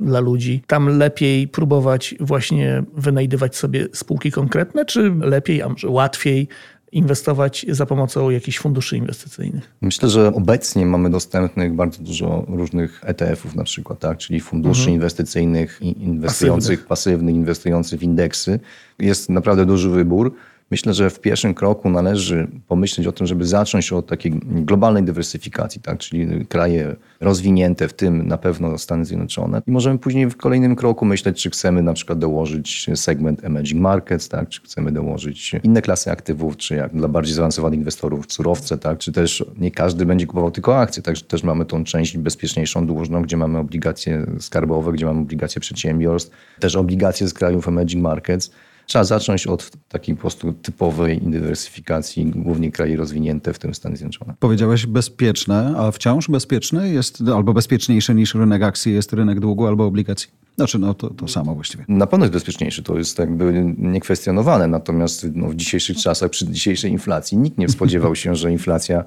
dla 0.00 0.20
ludzi. 0.20 0.62
Tam 0.66 0.98
lepiej 0.98 1.48
próbować 1.48 2.14
właśnie 2.20 2.82
wynajdywać 2.96 3.56
sobie 3.56 3.86
spółki 3.92 4.30
konkretne, 4.30 4.84
czy 4.84 5.14
lepiej, 5.20 5.62
a 5.62 5.68
może 5.68 5.88
łatwiej 5.88 6.48
inwestować 6.94 7.66
za 7.68 7.86
pomocą 7.86 8.30
jakichś 8.30 8.58
funduszy 8.58 8.96
inwestycyjnych? 8.96 9.74
Myślę, 9.80 10.10
że 10.10 10.34
obecnie 10.34 10.86
mamy 10.86 11.10
dostępnych 11.10 11.74
bardzo 11.74 12.02
dużo 12.02 12.44
różnych 12.48 13.00
ETF-ów 13.04 13.54
na 13.54 13.64
przykład, 13.64 13.98
tak? 13.98 14.18
czyli 14.18 14.40
funduszy 14.40 14.90
inwestycyjnych 14.90 15.78
i 15.80 16.02
inwestujących, 16.02 16.86
pasywnych, 16.86 17.34
inwestujących 17.34 18.00
w 18.00 18.02
indeksy. 18.02 18.60
Jest 18.98 19.30
naprawdę 19.30 19.66
duży 19.66 19.90
wybór. 19.90 20.34
Myślę, 20.70 20.94
że 20.94 21.10
w 21.10 21.20
pierwszym 21.20 21.54
kroku 21.54 21.90
należy 21.90 22.48
pomyśleć 22.68 23.06
o 23.06 23.12
tym, 23.12 23.26
żeby 23.26 23.46
zacząć 23.46 23.92
od 23.92 24.06
takiej 24.06 24.32
globalnej 24.42 25.02
dywersyfikacji, 25.02 25.80
tak? 25.80 25.98
czyli 25.98 26.46
kraje 26.46 26.96
rozwinięte, 27.20 27.88
w 27.88 27.92
tym 27.92 28.26
na 28.26 28.38
pewno 28.38 28.78
Stany 28.78 29.04
Zjednoczone. 29.04 29.62
I 29.66 29.70
możemy 29.70 29.98
później 29.98 30.30
w 30.30 30.36
kolejnym 30.36 30.76
kroku 30.76 31.04
myśleć, 31.04 31.42
czy 31.42 31.50
chcemy 31.50 31.82
na 31.82 31.92
przykład 31.92 32.18
dołożyć 32.18 32.90
segment 32.94 33.44
emerging 33.44 33.80
markets, 33.80 34.28
tak? 34.28 34.48
czy 34.48 34.62
chcemy 34.62 34.92
dołożyć 34.92 35.52
inne 35.62 35.82
klasy 35.82 36.10
aktywów, 36.10 36.56
czy 36.56 36.74
jak 36.74 36.96
dla 36.96 37.08
bardziej 37.08 37.34
zaawansowanych 37.34 37.78
inwestorów 37.78 38.32
surowce, 38.32 38.78
tak? 38.78 38.98
czy 38.98 39.12
też 39.12 39.44
nie 39.58 39.70
każdy 39.70 40.06
będzie 40.06 40.26
kupował 40.26 40.50
tylko 40.50 40.78
akcje, 40.78 41.02
także 41.02 41.24
też 41.24 41.42
mamy 41.42 41.64
tą 41.64 41.84
część 41.84 42.18
bezpieczniejszą, 42.18 42.86
dłużną, 42.86 43.22
gdzie 43.22 43.36
mamy 43.36 43.58
obligacje 43.58 44.26
skarbowe, 44.40 44.92
gdzie 44.92 45.06
mamy 45.06 45.20
obligacje 45.20 45.60
przedsiębiorstw, 45.60 46.30
też 46.60 46.76
obligacje 46.76 47.28
z 47.28 47.34
krajów 47.34 47.68
emerging 47.68 48.02
markets. 48.02 48.50
Trzeba 48.86 49.04
zacząć 49.04 49.46
od 49.46 49.70
takiej 49.88 50.14
po 50.14 50.20
prostu 50.20 50.52
typowej 50.52 51.20
dywersyfikacji, 51.22 52.26
głównie 52.26 52.70
kraje 52.72 52.96
rozwinięte, 52.96 53.52
w 53.52 53.58
tym 53.58 53.74
Stany 53.74 53.96
Zjednoczone. 53.96 54.34
Powiedziałeś 54.38 54.86
bezpieczne, 54.86 55.74
a 55.76 55.90
wciąż 55.90 56.28
bezpieczny 56.28 56.90
jest, 56.90 57.22
albo 57.34 57.52
bezpieczniejszy 57.52 58.14
niż 58.14 58.34
rynek 58.34 58.62
akcji 58.62 58.92
jest 58.92 59.12
rynek 59.12 59.40
długu 59.40 59.66
albo 59.66 59.86
obligacji? 59.86 60.28
Znaczy, 60.56 60.78
no 60.78 60.94
to, 60.94 61.10
to 61.10 61.28
samo 61.28 61.54
właściwie. 61.54 61.84
Na 61.88 62.06
pewno 62.06 62.24
jest 62.24 62.32
bezpieczniejszy, 62.32 62.82
to 62.82 62.98
jest 62.98 63.18
jakby 63.18 63.74
niekwestionowane, 63.78 64.66
natomiast 64.68 65.26
no, 65.34 65.48
w 65.48 65.54
dzisiejszych 65.54 65.96
czasach, 65.96 66.30
przy 66.30 66.48
dzisiejszej 66.48 66.90
inflacji, 66.90 67.38
nikt 67.38 67.58
nie 67.58 67.68
spodziewał 67.68 68.14
się, 68.24 68.36
że 68.36 68.52
inflacja, 68.52 69.04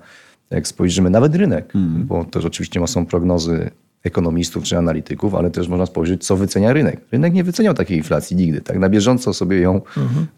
jak 0.49 0.67
spojrzymy, 0.67 1.09
nawet 1.09 1.35
rynek, 1.35 1.73
bo 2.05 2.25
też 2.25 2.45
oczywiście 2.45 2.87
są 2.87 3.05
prognozy 3.05 3.71
ekonomistów 4.03 4.63
czy 4.63 4.77
analityków, 4.77 5.35
ale 5.35 5.51
też 5.51 5.67
można 5.67 5.85
spojrzeć, 5.85 6.25
co 6.25 6.35
wycenia 6.35 6.73
rynek. 6.73 7.01
Rynek 7.11 7.33
nie 7.33 7.43
wyceniał 7.43 7.73
takiej 7.73 7.97
inflacji 7.97 8.35
nigdy. 8.35 8.61
Tak 8.61 8.79
na 8.79 8.89
bieżąco 8.89 9.33
sobie 9.33 9.59
ją, 9.59 9.81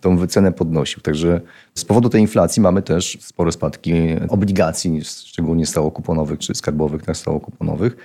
tą 0.02 0.18
wycenę 0.18 0.52
podnosił. 0.52 1.02
Także 1.02 1.42
z 1.76 1.86
powodu 1.86 2.10
tej 2.10 2.22
inflacji 2.22 2.62
mamy 2.62 2.82
też 2.82 3.18
spore 3.22 3.52
spadki 3.52 3.94
obligacji, 4.30 5.02
szczególnie 5.04 5.66
stałokuponowych 5.66 6.40
czy 6.40 6.56
skarbowych, 6.56 7.04
tak 7.04 7.18
stałokuponowych. 7.18 7.98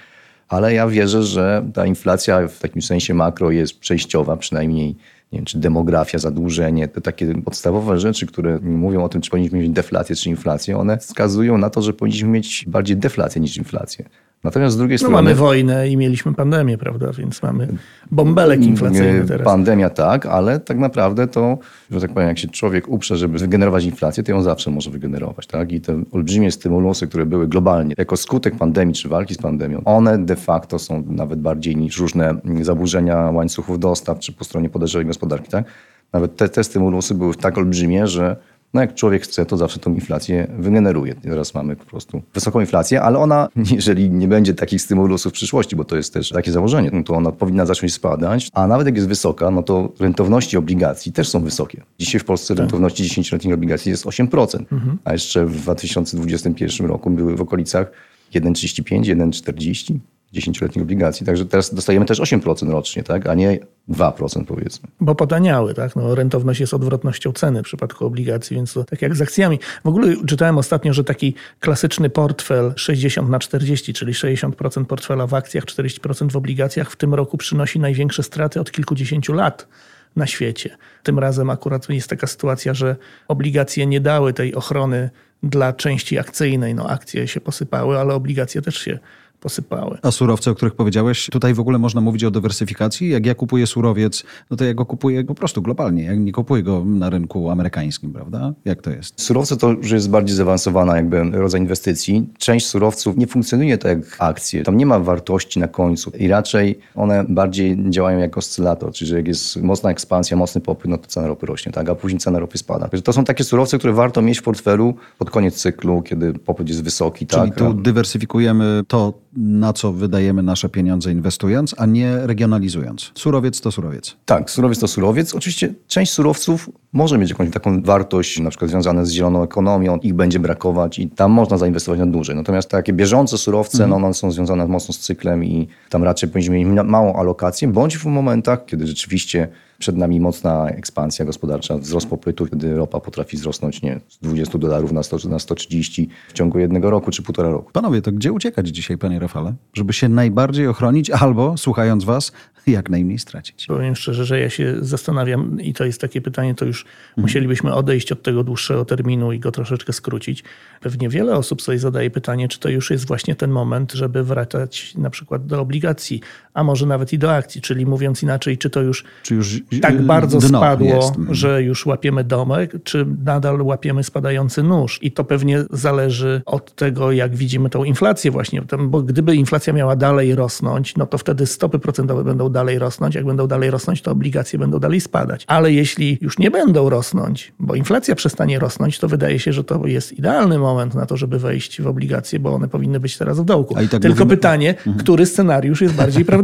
Ale 0.48 0.74
ja 0.74 0.88
wierzę, 0.88 1.22
że 1.22 1.70
ta 1.74 1.86
inflacja 1.86 2.48
w 2.48 2.58
takim 2.58 2.82
sensie 2.82 3.14
makro 3.14 3.50
jest 3.50 3.78
przejściowa, 3.78 4.36
przynajmniej 4.36 4.96
nie 5.32 5.38
wiem, 5.38 5.44
czy 5.44 5.58
demografia, 5.58 6.18
zadłużenie, 6.18 6.88
te 6.88 7.00
takie 7.00 7.34
podstawowe 7.34 7.98
rzeczy, 7.98 8.26
które 8.26 8.58
mówią 8.62 9.04
o 9.04 9.08
tym, 9.08 9.20
czy 9.20 9.30
powinniśmy 9.30 9.58
mieć 9.58 9.70
deflację, 9.70 10.16
czy 10.16 10.28
inflację, 10.30 10.78
one 10.78 10.98
wskazują 10.98 11.58
na 11.58 11.70
to, 11.70 11.82
że 11.82 11.92
powinniśmy 11.92 12.28
mieć 12.28 12.64
bardziej 12.68 12.96
deflację 12.96 13.40
niż 13.40 13.56
inflację. 13.56 14.04
Natomiast 14.44 14.74
z 14.74 14.78
drugiej 14.78 14.94
No 14.94 14.98
strony... 14.98 15.14
mamy 15.14 15.34
wojnę 15.34 15.88
i 15.88 15.96
mieliśmy 15.96 16.34
pandemię, 16.34 16.78
prawda? 16.78 17.12
Więc 17.12 17.42
mamy 17.42 17.68
bąbelek 18.10 18.62
inflacyjny 18.62 19.24
teraz. 19.28 19.44
Pandemia 19.44 19.90
tak, 19.90 20.26
ale 20.26 20.60
tak 20.60 20.78
naprawdę 20.78 21.26
to, 21.26 21.58
że 21.90 22.00
tak 22.00 22.12
powiem, 22.12 22.28
jak 22.28 22.38
się 22.38 22.48
człowiek 22.48 22.88
uprze, 22.88 23.16
żeby 23.16 23.38
wygenerować 23.38 23.84
inflację, 23.84 24.22
to 24.22 24.32
ją 24.32 24.42
zawsze 24.42 24.70
może 24.70 24.90
wygenerować. 24.90 25.46
Tak? 25.46 25.72
I 25.72 25.80
te 25.80 26.02
olbrzymie 26.12 26.50
stymulusy, 26.50 27.06
które 27.06 27.26
były 27.26 27.48
globalnie 27.48 27.94
jako 27.98 28.16
skutek 28.16 28.56
pandemii 28.56 28.94
czy 28.94 29.08
walki 29.08 29.34
z 29.34 29.38
pandemią, 29.38 29.82
one 29.84 30.18
de 30.24 30.36
facto 30.36 30.78
są 30.78 31.02
nawet 31.06 31.40
bardziej 31.40 31.76
niż 31.76 31.98
różne 31.98 32.34
zaburzenia 32.62 33.30
łańcuchów 33.30 33.78
dostaw 33.78 34.18
czy 34.18 34.32
po 34.32 34.44
stronie 34.44 34.68
podejrzanej 34.70 35.06
gospodarki. 35.06 35.50
Tak? 35.50 35.64
Nawet 36.12 36.36
te, 36.36 36.48
te 36.48 36.64
stymulusy 36.64 37.14
były 37.14 37.34
tak 37.34 37.58
olbrzymie, 37.58 38.06
że 38.06 38.36
no 38.74 38.80
jak 38.80 38.94
człowiek 38.94 39.22
chce, 39.22 39.46
to 39.46 39.56
zawsze 39.56 39.80
tą 39.80 39.94
inflację 39.94 40.46
wygeneruje. 40.58 41.14
Teraz 41.14 41.54
mamy 41.54 41.76
po 41.76 41.84
prostu 41.84 42.22
wysoką 42.34 42.60
inflację, 42.60 43.02
ale 43.02 43.18
ona, 43.18 43.48
jeżeli 43.76 44.10
nie 44.10 44.28
będzie 44.28 44.54
takich 44.54 44.82
stymulusów 44.82 45.32
w 45.32 45.34
przyszłości, 45.34 45.76
bo 45.76 45.84
to 45.84 45.96
jest 45.96 46.14
też 46.14 46.28
takie 46.28 46.52
założenie, 46.52 46.90
no 46.92 47.02
to 47.02 47.14
ona 47.14 47.32
powinna 47.32 47.66
zacząć 47.66 47.92
spadać, 47.92 48.48
a 48.52 48.66
nawet 48.66 48.86
jak 48.86 48.96
jest 48.96 49.08
wysoka, 49.08 49.50
no 49.50 49.62
to 49.62 49.92
rentowności 50.00 50.56
obligacji 50.56 51.12
też 51.12 51.28
są 51.28 51.40
wysokie. 51.40 51.82
Dzisiaj 51.98 52.20
w 52.20 52.24
Polsce 52.24 52.54
rentowności 52.54 53.04
10-letnich 53.04 53.54
obligacji 53.54 53.90
jest 53.90 54.04
8%, 54.04 54.64
a 55.04 55.12
jeszcze 55.12 55.46
w 55.46 55.60
2021 55.62 56.86
roku 56.86 57.10
były 57.10 57.36
w 57.36 57.40
okolicach 57.40 57.90
1,35, 58.34 59.00
1,40. 59.00 59.98
10-letnich 60.34 60.82
obligacji. 60.82 61.26
Także 61.26 61.46
teraz 61.46 61.74
dostajemy 61.74 62.06
też 62.06 62.20
8% 62.20 62.70
rocznie, 62.70 63.02
tak? 63.02 63.26
a 63.26 63.34
nie 63.34 63.58
2% 63.88 64.44
powiedzmy. 64.44 64.88
Bo 65.00 65.14
potaniały, 65.14 65.74
tak? 65.74 65.96
No, 65.96 66.14
rentowność 66.14 66.60
jest 66.60 66.74
odwrotnością 66.74 67.32
ceny 67.32 67.62
w 67.62 67.64
przypadku 67.64 68.06
obligacji, 68.06 68.56
więc 68.56 68.72
to 68.72 68.84
tak 68.84 69.02
jak 69.02 69.16
z 69.16 69.22
akcjami. 69.22 69.58
W 69.84 69.88
ogóle 69.88 70.14
czytałem 70.26 70.58
ostatnio, 70.58 70.92
że 70.92 71.04
taki 71.04 71.34
klasyczny 71.60 72.10
portfel 72.10 72.72
60 72.76 73.28
na 73.28 73.38
40, 73.38 73.92
czyli 73.92 74.12
60% 74.12 74.84
portfela 74.84 75.26
w 75.26 75.34
akcjach, 75.34 75.64
40% 75.64 76.30
w 76.30 76.36
obligacjach 76.36 76.90
w 76.90 76.96
tym 76.96 77.14
roku 77.14 77.38
przynosi 77.38 77.80
największe 77.80 78.22
straty 78.22 78.60
od 78.60 78.72
kilkudziesięciu 78.72 79.32
lat 79.32 79.68
na 80.16 80.26
świecie. 80.26 80.76
Tym 81.02 81.18
razem 81.18 81.50
akurat 81.50 81.88
jest 81.88 82.10
taka 82.10 82.26
sytuacja, 82.26 82.74
że 82.74 82.96
obligacje 83.28 83.86
nie 83.86 84.00
dały 84.00 84.32
tej 84.32 84.54
ochrony 84.54 85.10
dla 85.42 85.72
części 85.72 86.18
akcyjnej. 86.18 86.74
No 86.74 86.88
akcje 86.88 87.28
się 87.28 87.40
posypały, 87.40 87.98
ale 87.98 88.14
obligacje 88.14 88.62
też 88.62 88.78
się 88.78 88.98
posypały. 89.44 89.98
A 90.02 90.10
surowce, 90.10 90.50
o 90.50 90.54
których 90.54 90.74
powiedziałeś, 90.74 91.28
tutaj 91.32 91.54
w 91.54 91.60
ogóle 91.60 91.78
można 91.78 92.00
mówić 92.00 92.24
o 92.24 92.30
dywersyfikacji. 92.30 93.08
Jak 93.08 93.26
ja 93.26 93.34
kupuję 93.34 93.66
surowiec, 93.66 94.24
no 94.50 94.56
to 94.56 94.64
ja 94.64 94.74
go 94.74 94.86
kupuję 94.86 95.24
po 95.24 95.34
prostu 95.34 95.62
globalnie. 95.62 96.02
Ja 96.04 96.14
nie 96.14 96.32
kupuję 96.32 96.62
go 96.62 96.84
na 96.84 97.10
rynku 97.10 97.50
amerykańskim, 97.50 98.12
prawda? 98.12 98.52
Jak 98.64 98.82
to 98.82 98.90
jest? 98.90 99.22
Surowce 99.22 99.56
to 99.56 99.70
już 99.70 99.90
jest 99.90 100.10
bardziej 100.10 100.36
zaawansowana 100.36 100.96
jakby 100.96 101.22
rodzaj 101.22 101.60
inwestycji. 101.60 102.28
Część 102.38 102.66
surowców 102.66 103.16
nie 103.16 103.26
funkcjonuje 103.26 103.78
tak 103.78 103.98
jak 103.98 104.16
akcje. 104.18 104.62
Tam 104.62 104.76
nie 104.76 104.86
ma 104.86 104.98
wartości 104.98 105.60
na 105.60 105.68
końcu 105.68 106.10
i 106.10 106.28
raczej 106.28 106.78
one 106.94 107.24
bardziej 107.28 107.90
działają 107.90 108.18
jak 108.18 108.38
oscylator, 108.38 108.92
czyli 108.92 109.08
że 109.08 109.16
jak 109.16 109.28
jest 109.28 109.62
mocna 109.62 109.90
ekspansja, 109.90 110.36
mocny 110.36 110.60
popyt, 110.60 110.90
no 110.90 110.98
to 110.98 111.06
cena 111.06 111.26
ropy 111.26 111.46
rośnie, 111.46 111.72
tak? 111.72 111.88
a 111.88 111.94
później 111.94 112.20
cena 112.20 112.38
ropy 112.38 112.58
spada. 112.58 112.88
Także 112.88 113.02
to 113.02 113.12
są 113.12 113.24
takie 113.24 113.44
surowce, 113.44 113.78
które 113.78 113.92
warto 113.92 114.22
mieć 114.22 114.38
w 114.38 114.42
portfelu 114.42 114.94
pod 115.18 115.30
koniec 115.30 115.54
cyklu, 115.54 116.02
kiedy 116.02 116.32
popyt 116.32 116.68
jest 116.68 116.84
wysoki. 116.84 117.26
Czyli 117.26 117.48
tak? 117.48 117.58
tu 117.58 117.74
dywersyfikujemy 117.74 118.82
to, 118.88 119.12
na 119.36 119.72
co 119.72 119.92
wydajemy 119.92 120.42
nasze 120.42 120.68
pieniądze 120.68 121.12
inwestując, 121.12 121.74
a 121.78 121.86
nie 121.86 122.26
regionalizując. 122.26 123.12
Surowiec 123.14 123.60
to 123.60 123.72
surowiec. 123.72 124.16
Tak, 124.24 124.50
surowiec 124.50 124.78
to 124.78 124.88
surowiec. 124.88 125.34
Oczywiście 125.34 125.74
część 125.86 126.12
surowców 126.12 126.70
może 126.94 127.18
mieć 127.18 127.30
jakąś 127.30 127.50
taką 127.50 127.82
wartość, 127.82 128.40
na 128.40 128.50
przykład 128.50 128.70
związaną 128.70 129.04
z 129.04 129.10
zieloną 129.10 129.42
ekonomią, 129.42 129.98
ich 129.98 130.14
będzie 130.14 130.38
brakować 130.38 130.98
i 130.98 131.08
tam 131.08 131.32
można 131.32 131.58
zainwestować 131.58 132.00
na 132.00 132.06
dłużej. 132.06 132.36
Natomiast 132.36 132.68
takie 132.68 132.92
bieżące 132.92 133.38
surowce, 133.38 133.86
no 133.86 133.96
one 133.96 134.14
są 134.14 134.30
związane 134.30 134.66
mocno 134.66 134.94
z 134.94 134.98
cyklem 134.98 135.44
i 135.44 135.68
tam 135.90 136.04
raczej 136.04 136.28
powinniśmy 136.28 136.64
mieć 136.64 136.84
małą 136.84 137.16
alokację, 137.16 137.68
bądź 137.68 137.98
w 137.98 138.04
momentach, 138.04 138.66
kiedy 138.66 138.86
rzeczywiście 138.86 139.48
przed 139.78 139.96
nami 139.96 140.20
mocna 140.20 140.68
ekspansja 140.68 141.24
gospodarcza, 141.24 141.78
wzrost 141.78 142.06
popytu, 142.06 142.46
kiedy 142.46 142.74
ropa 142.74 143.00
potrafi 143.00 143.36
wzrosnąć 143.36 143.82
nie, 143.82 144.00
z 144.08 144.18
20 144.18 144.58
dolarów 144.58 144.92
na, 144.92 145.02
100, 145.02 145.28
na 145.28 145.38
130 145.38 146.08
w 146.28 146.32
ciągu 146.32 146.58
jednego 146.58 146.90
roku 146.90 147.10
czy 147.10 147.22
półtora 147.22 147.50
roku. 147.50 147.72
Panowie, 147.72 148.02
to 148.02 148.12
gdzie 148.12 148.32
uciekać 148.32 148.68
dzisiaj, 148.68 148.98
panie 148.98 149.18
Rafale? 149.18 149.54
Żeby 149.74 149.92
się 149.92 150.08
najbardziej 150.08 150.68
ochronić 150.68 151.10
albo, 151.10 151.56
słuchając 151.56 152.04
was, 152.04 152.32
jak 152.66 152.90
najmniej 152.90 153.18
stracić? 153.18 153.66
Powiem 153.66 153.96
szczerze, 153.96 154.24
że 154.24 154.40
ja 154.40 154.50
się 154.50 154.76
zastanawiam 154.80 155.60
i 155.60 155.74
to 155.74 155.84
jest 155.84 156.00
takie 156.00 156.20
pytanie, 156.20 156.54
to 156.54 156.64
już 156.64 156.83
mhm. 156.84 157.22
musielibyśmy 157.22 157.74
odejść 157.74 158.12
od 158.12 158.22
tego 158.22 158.44
dłuższego 158.44 158.84
terminu 158.84 159.32
i 159.32 159.38
go 159.38 159.52
troszeczkę 159.52 159.92
skrócić. 159.92 160.44
Pewnie 160.80 161.08
wiele 161.08 161.36
osób 161.36 161.62
sobie 161.62 161.78
zadaje 161.78 162.10
pytanie, 162.10 162.48
czy 162.48 162.60
to 162.60 162.68
już 162.68 162.90
jest 162.90 163.06
właśnie 163.06 163.34
ten 163.34 163.50
moment, 163.50 163.92
żeby 163.92 164.24
wracać 164.24 164.94
na 164.94 165.10
przykład 165.10 165.46
do 165.46 165.60
obligacji, 165.60 166.20
a 166.54 166.64
może 166.64 166.86
nawet 166.86 167.12
i 167.12 167.18
do 167.18 167.34
akcji, 167.34 167.60
czyli 167.60 167.86
mówiąc 167.86 168.22
inaczej, 168.22 168.58
czy 168.58 168.70
to 168.70 168.80
już, 168.80 169.04
czy 169.22 169.34
już 169.34 169.62
tak 169.82 170.02
bardzo 170.02 170.40
spadło, 170.40 170.86
jest. 170.86 171.12
że 171.30 171.62
już 171.62 171.86
łapiemy 171.86 172.24
domek, 172.24 172.72
czy 172.84 173.06
nadal 173.24 173.62
łapiemy 173.62 174.04
spadający 174.04 174.62
nóż. 174.62 174.98
I 175.02 175.12
to 175.12 175.24
pewnie 175.24 175.64
zależy 175.70 176.42
od 176.46 176.74
tego, 176.74 177.12
jak 177.12 177.36
widzimy 177.36 177.70
tą 177.70 177.84
inflację 177.84 178.30
właśnie, 178.30 178.62
bo 178.78 179.02
gdyby 179.02 179.36
inflacja 179.36 179.72
miała 179.72 179.96
dalej 179.96 180.34
rosnąć, 180.34 180.96
no 180.96 181.06
to 181.06 181.18
wtedy 181.18 181.46
stopy 181.46 181.78
procentowe 181.78 182.24
będą 182.24 182.48
dalej 182.50 182.78
rosnąć. 182.78 183.14
Jak 183.14 183.24
będą 183.24 183.46
dalej 183.46 183.70
rosnąć, 183.70 184.02
to 184.02 184.10
obligacje 184.10 184.58
będą 184.58 184.78
dalej 184.78 185.00
spadać. 185.00 185.44
Ale 185.46 185.72
jeśli 185.72 186.18
już 186.20 186.38
nie 186.38 186.50
będą 186.50 186.90
rosnąć, 186.90 187.52
bo 187.58 187.74
inflacja 187.74 188.14
przestanie 188.14 188.58
rosnąć, 188.58 188.98
to 188.98 189.08
wydaje 189.08 189.38
się, 189.38 189.52
że 189.52 189.64
to 189.64 189.86
jest 189.86 190.12
idealny 190.12 190.58
moment 190.58 190.94
na 190.94 191.06
to, 191.06 191.16
żeby 191.16 191.38
wejść 191.38 191.82
w 191.82 191.86
obligacje, 191.86 192.38
bo 192.38 192.54
one 192.54 192.68
powinny 192.68 193.00
być 193.00 193.18
teraz 193.18 193.40
w 193.40 193.44
dołku. 193.44 193.74
Tak 193.74 193.88
Tylko 193.88 194.08
mówimy... 194.08 194.26
pytanie, 194.26 194.70
mhm. 194.70 194.96
który 194.96 195.26
scenariusz 195.26 195.80
jest 195.80 195.94
bardziej 195.94 196.24
prawdopodobny? 196.24 196.43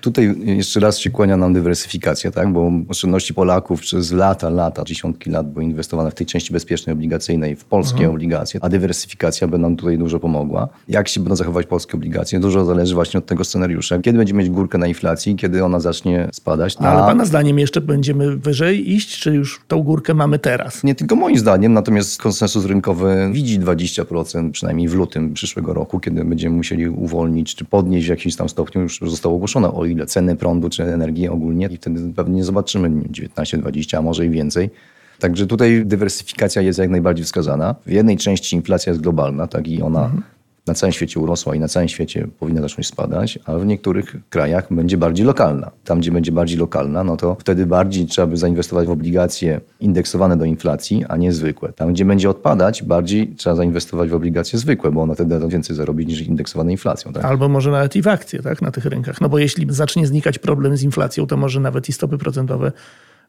Tutaj 0.00 0.34
jeszcze 0.44 0.80
raz 0.80 0.98
się 0.98 1.10
kłania 1.10 1.36
nam 1.36 1.52
dywersyfikacja, 1.52 2.30
tak? 2.30 2.52
bo 2.52 2.72
oszczędności 2.88 3.34
Polaków 3.34 3.80
przez 3.80 4.12
lata, 4.12 4.50
lata, 4.50 4.84
dziesiątki 4.84 5.30
lat 5.30 5.52
były 5.52 5.64
inwestowane 5.64 6.10
w 6.10 6.14
tej 6.14 6.26
części 6.26 6.52
bezpiecznej 6.52 6.92
obligacyjnej, 6.92 7.56
w 7.56 7.64
polskie 7.64 7.96
mhm. 7.96 8.10
obligacje, 8.10 8.60
a 8.62 8.68
dywersyfikacja 8.68 9.48
by 9.48 9.58
nam 9.58 9.76
tutaj 9.76 9.98
dużo 9.98 10.20
pomogła. 10.20 10.68
Jak 10.88 11.08
się 11.08 11.20
będą 11.20 11.36
zachować 11.36 11.66
polskie 11.66 11.94
obligacje? 11.94 12.40
Dużo 12.40 12.64
zależy 12.64 12.94
właśnie 12.94 13.18
od 13.18 13.26
tego 13.26 13.44
scenariusza. 13.44 13.98
Kiedy 13.98 14.18
będziemy 14.18 14.42
mieć 14.42 14.50
górkę 14.50 14.78
na 14.78 14.86
inflacji, 14.86 15.36
kiedy 15.36 15.64
ona 15.64 15.80
zacznie 15.80 16.28
spadać. 16.32 16.76
Ale 16.78 17.00
Pana 17.00 17.24
zdaniem 17.24 17.58
jeszcze 17.58 17.80
będziemy 17.80 18.36
wyżej 18.36 18.92
iść, 18.92 19.18
czy 19.18 19.34
już 19.34 19.60
tą 19.68 19.82
górkę 19.82 20.14
mamy 20.14 20.38
teraz? 20.38 20.84
Nie 20.84 20.94
tylko 20.94 21.16
moim 21.16 21.38
zdaniem, 21.38 21.72
natomiast 21.72 22.22
konsensus 22.22 22.64
rynkowy 22.64 23.30
widzi 23.32 23.60
20% 23.60 24.50
przynajmniej 24.50 24.88
w 24.88 24.94
lutym 24.94 25.34
przyszłego 25.34 25.74
roku, 25.74 26.00
kiedy 26.00 26.24
będziemy 26.24 26.56
musieli 26.56 26.88
uwolnić, 26.88 27.54
czy 27.54 27.64
podnieść 27.64 28.06
w 28.06 28.10
jakimś 28.10 28.36
tam 28.36 28.48
stopniu, 28.48 28.82
już 28.82 29.00
zostało 29.02 29.23
ogłoszone 29.30 29.72
o 29.72 29.84
ile 29.84 30.06
ceny 30.06 30.36
prądu, 30.36 30.68
czy 30.68 30.82
energii 30.82 31.28
ogólnie 31.28 31.66
i 31.66 31.76
wtedy 31.76 32.12
pewnie 32.16 32.34
nie 32.34 32.44
zobaczymy 32.44 32.90
19-20, 32.90 33.96
a 33.96 34.02
może 34.02 34.26
i 34.26 34.30
więcej. 34.30 34.70
Także 35.18 35.46
tutaj 35.46 35.82
dywersyfikacja 35.86 36.62
jest 36.62 36.78
jak 36.78 36.90
najbardziej 36.90 37.24
wskazana. 37.24 37.74
W 37.86 37.90
jednej 37.90 38.16
części 38.16 38.56
inflacja 38.56 38.90
jest 38.90 39.02
globalna, 39.02 39.46
tak 39.46 39.68
i 39.68 39.82
ona 39.82 40.04
mhm 40.04 40.22
na 40.66 40.74
całym 40.74 40.92
świecie 40.92 41.20
urosła 41.20 41.54
i 41.54 41.60
na 41.60 41.68
całym 41.68 41.88
świecie 41.88 42.28
powinna 42.38 42.62
zacząć 42.62 42.86
spadać, 42.86 43.38
a 43.44 43.58
w 43.58 43.66
niektórych 43.66 44.16
krajach 44.30 44.66
będzie 44.70 44.96
bardziej 44.96 45.26
lokalna. 45.26 45.70
Tam, 45.84 46.00
gdzie 46.00 46.12
będzie 46.12 46.32
bardziej 46.32 46.58
lokalna, 46.58 47.04
no 47.04 47.16
to 47.16 47.36
wtedy 47.40 47.66
bardziej 47.66 48.06
trzeba 48.06 48.26
by 48.26 48.36
zainwestować 48.36 48.86
w 48.86 48.90
obligacje 48.90 49.60
indeksowane 49.80 50.36
do 50.36 50.44
inflacji, 50.44 51.04
a 51.08 51.16
nie 51.16 51.32
zwykłe. 51.32 51.72
Tam, 51.72 51.92
gdzie 51.92 52.04
będzie 52.04 52.30
odpadać, 52.30 52.82
bardziej 52.82 53.34
trzeba 53.36 53.56
zainwestować 53.56 54.10
w 54.10 54.14
obligacje 54.14 54.58
zwykłe, 54.58 54.92
bo 54.92 55.02
one 55.02 55.14
wtedy 55.14 55.48
więcej 55.48 55.76
zarobić 55.76 56.08
niż 56.08 56.20
indeksowane 56.20 56.72
inflacją. 56.72 57.12
Tak? 57.12 57.24
Albo 57.24 57.48
może 57.48 57.70
nawet 57.70 57.96
i 57.96 58.02
w 58.02 58.08
akcje 58.08 58.42
tak, 58.42 58.62
na 58.62 58.70
tych 58.70 58.84
rynkach. 58.84 59.20
No 59.20 59.28
bo 59.28 59.38
jeśli 59.38 59.66
zacznie 59.68 60.06
znikać 60.06 60.38
problem 60.38 60.76
z 60.76 60.82
inflacją, 60.82 61.26
to 61.26 61.36
może 61.36 61.60
nawet 61.60 61.88
i 61.88 61.92
stopy 61.92 62.18
procentowe 62.18 62.72